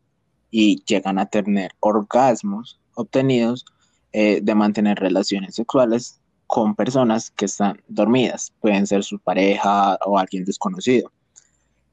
[0.50, 3.66] y llegan a tener orgasmos obtenidos
[4.14, 10.18] eh, de mantener relaciones sexuales con personas que están dormidas, pueden ser su pareja o
[10.18, 11.12] alguien desconocido.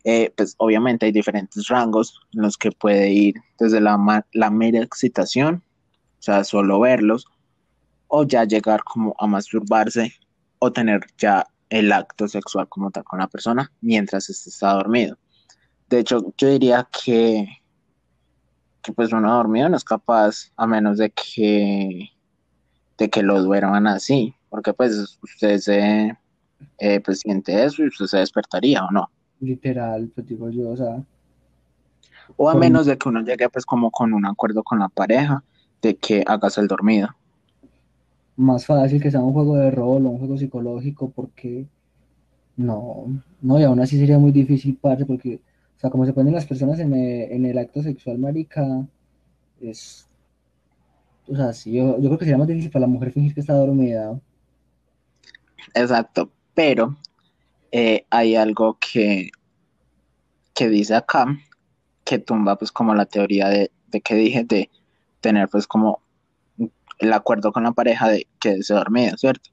[0.05, 4.82] Eh, pues obviamente hay diferentes rangos en los que puede ir desde la, la mera
[4.82, 5.61] excitación,
[6.24, 7.26] sea, solo verlos,
[8.07, 10.13] o ya llegar como a masturbarse
[10.59, 15.17] o tener ya el acto sexual como tal con la persona mientras este está dormido.
[15.89, 17.47] De hecho, yo diría que,
[18.82, 22.09] que pues uno dormido no es capaz a menos de que
[22.97, 26.17] de que lo duerman así, porque pues usted se
[26.78, 29.09] eh, pues, siente eso y usted se despertaría o no.
[29.39, 31.03] Literal, pues digo yo, o sea.
[32.38, 35.43] O a menos de que uno llegue pues como con un acuerdo con la pareja
[35.84, 37.09] de que hagas el dormido.
[38.36, 41.67] Más fácil que sea un juego de rol o un juego psicológico porque
[42.57, 43.05] no,
[43.41, 45.36] no, y aún así sería muy difícil, parce, porque,
[45.77, 48.88] o sea, como se ponen las personas en en el acto sexual, marica,
[49.61, 50.07] es
[51.27, 53.53] o sea, sí, yo, creo que sería más difícil para la mujer fingir que está
[53.53, 54.19] dormida.
[55.73, 56.97] Exacto, pero
[57.71, 59.29] eh, hay algo que,
[60.53, 61.25] que dice acá
[62.03, 63.71] que tumba pues como la teoría de,
[64.03, 64.69] que dije de
[65.24, 66.01] tener pues como
[66.99, 69.49] el acuerdo con la pareja de que se dormida, ¿cierto?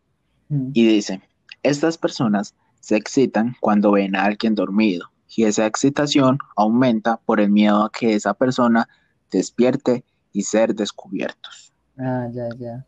[0.50, 0.70] Mm.
[0.74, 1.22] Y dice,
[1.62, 7.50] estas personas se excitan cuando ven a alguien dormido y esa excitación aumenta por el
[7.50, 8.88] miedo a que esa persona
[9.30, 11.72] despierte y ser descubiertos.
[11.96, 12.84] Ah, ya, ya.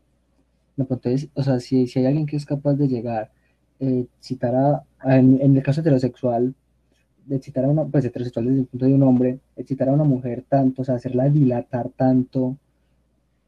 [0.75, 3.31] No, pues o sea, si, si hay alguien que es capaz de llegar,
[3.79, 4.83] eh, citar a,
[5.15, 6.53] en, el caso heterosexual,
[7.25, 9.93] de citar a una, pues heterosexual desde el punto de un hombre, de citar a
[9.93, 12.57] una mujer tanto, o sea, hacerla dilatar tanto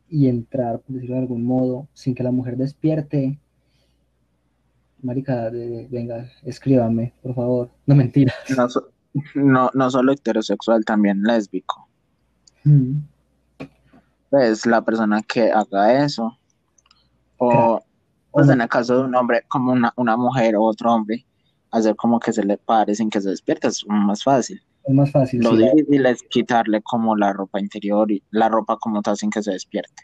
[0.10, 3.40] y entrar, por decirlo de algún modo, sin que la mujer despierte.
[5.02, 7.70] Marica, venga, escríbame, por favor.
[7.86, 8.36] No mentiras.
[9.34, 11.88] No, no, solo heterosexual, también lésbico.
[12.66, 12.98] Mm
[14.36, 16.38] pues la persona que haga eso.
[17.38, 17.82] O,
[18.32, 21.26] pues en el caso de un hombre, como una, una mujer o otro hombre,
[21.72, 24.62] hacer como que se le pare sin que se despierte es más fácil.
[24.86, 25.42] Es más fácil.
[25.42, 29.42] Lo difícil es quitarle como la ropa interior y la ropa como tal sin que
[29.42, 30.04] se despierte.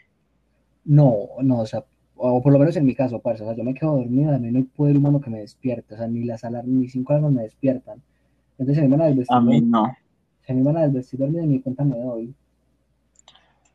[0.84, 1.84] No, no, o sea,
[2.16, 4.38] o por lo menos en mi caso, parce, o sea, yo me quedo dormida, a
[4.38, 7.12] mí no hay poder humano que me despierte, o sea, ni las alarmas, ni cinco
[7.12, 8.02] alarmas me despiertan.
[8.58, 9.36] Entonces, se me van a desvestir.
[9.36, 9.96] A mí no.
[10.46, 12.34] Se me van a desvestir dormida, ni cuenta me doy.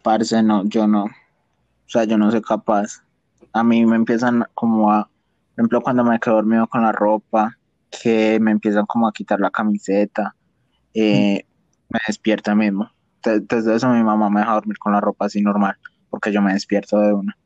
[0.03, 1.05] Parce, no, yo no.
[1.05, 3.03] O sea, yo no soy capaz.
[3.53, 7.57] A mí me empiezan como a, por ejemplo, cuando me quedo dormido con la ropa,
[7.89, 10.35] que me empiezan como a quitar la camiseta,
[10.99, 11.45] eh,
[11.89, 12.89] me despierta mismo.
[13.23, 15.75] Desde eso mi mamá me deja dormir con la ropa así normal,
[16.09, 17.37] porque yo me despierto de una.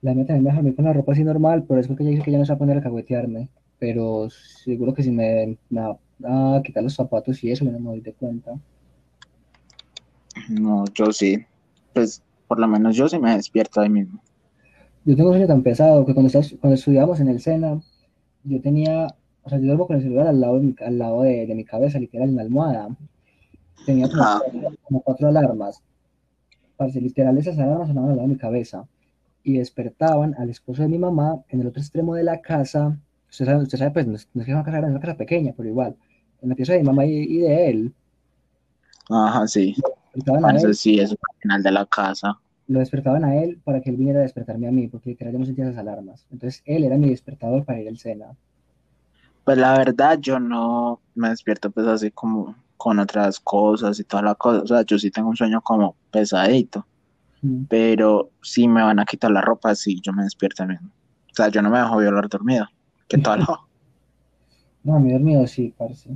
[0.00, 2.12] La mía también me deja dormir con la ropa así normal, pero es porque ella
[2.12, 3.48] dice que ya no se va a poner a caguetearme.
[3.78, 8.00] Pero seguro que si me, va a quitar los zapatos y eso, no me doy
[8.00, 8.52] de cuenta.
[10.48, 11.44] No, yo sí
[11.92, 14.20] pues por lo menos yo sí me despierto ahí mismo.
[15.04, 16.30] Yo tengo un sueño tan pesado que cuando,
[16.60, 17.80] cuando estudiamos en el SENA,
[18.44, 19.08] yo tenía,
[19.42, 21.64] o sea, yo duermo con el celular al lado de mi, al lado de, mi
[21.64, 22.88] cabeza, literal, en la almohada.
[23.84, 25.82] Tenía como, cuatro, alarmas.
[26.76, 28.86] Para literal, esas alarmas sonaban al lado de mi cabeza.
[29.44, 32.96] Y despertaban al esposo de mi mamá en el otro extremo de la casa.
[33.28, 35.16] Usted sabe, usted sabe pues, no es, que es una casa grande, es una casa
[35.16, 35.96] pequeña, pero igual.
[36.40, 37.94] En la pieza de mi mamá y de él.
[39.08, 39.74] Ajá, sí.
[40.74, 42.38] Sí, es el final de la casa.
[42.68, 45.38] Lo despertaban a él para que él viniera a despertarme a mí, porque literal yo
[45.38, 46.26] no sentía esas alarmas.
[46.30, 48.36] Entonces él era mi despertador para ir al Sena.
[49.44, 54.22] Pues la verdad yo no me despierto pues así como con otras cosas y toda
[54.22, 54.62] la cosa.
[54.62, 56.86] O sea, yo sí tengo un sueño como pesadito.
[57.68, 60.90] Pero si me van a quitar la ropa, sí, yo me despierto mismo.
[61.32, 62.68] O sea, yo no me dejo violar dormido.
[63.08, 63.40] ¿Qué tal?
[64.84, 66.08] no, mí dormido sí, parce.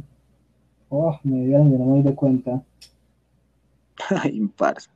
[0.88, 2.62] Oh, me dieron, yo no me doy cuenta.
[4.32, 4.88] Imparsa.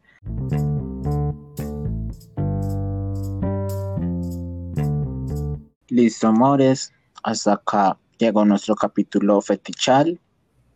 [5.89, 6.93] Listo, amores.
[7.25, 10.21] Hasta acá llegó nuestro capítulo fetichal,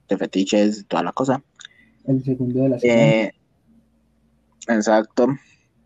[0.08, 1.42] de fetiches y toda la cosa.
[2.06, 3.32] El segundo de la eh,
[4.66, 5.28] exacto.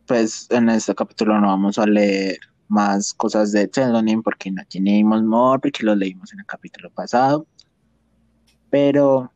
[0.06, 2.38] Pues en este capítulo no vamos a leer
[2.68, 7.46] más cosas de Telonym porque no tenemos more, porque lo leímos en el capítulo pasado.
[8.70, 9.30] Pero,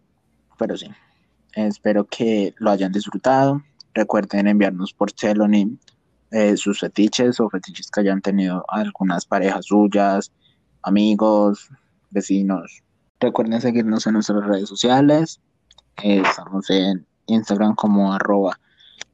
[0.58, 0.86] pero sí,
[1.54, 3.62] espero que lo hayan disfrutado.
[3.94, 5.78] Recuerden enviarnos por Celonym
[6.30, 10.32] eh, sus fetiches o fetiches que hayan tenido algunas parejas suyas,
[10.82, 11.68] amigos,
[12.12, 12.82] vecinos.
[13.20, 15.40] Recuerden seguirnos en nuestras redes sociales.
[16.02, 18.58] Estamos en Instagram como arroba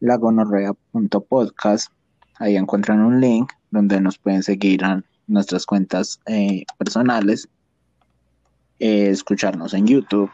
[0.01, 1.93] lagonorrea.podcast.
[2.37, 7.49] Ahí encuentran un link donde nos pueden seguir a nuestras cuentas eh, personales,
[8.79, 10.31] eh, escucharnos en YouTube.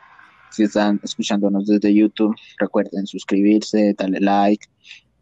[0.50, 4.66] Si están escuchándonos desde YouTube, recuerden suscribirse, darle like,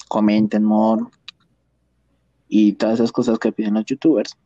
[0.09, 1.05] comenten more
[2.49, 4.36] y todas esas cosas que piden los youtubers.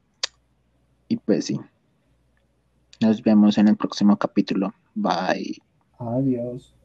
[1.09, 1.61] Y pues sí.
[3.01, 4.73] Nos vemos en el próximo capítulo.
[4.95, 5.59] Bye.
[5.99, 6.76] Adiós.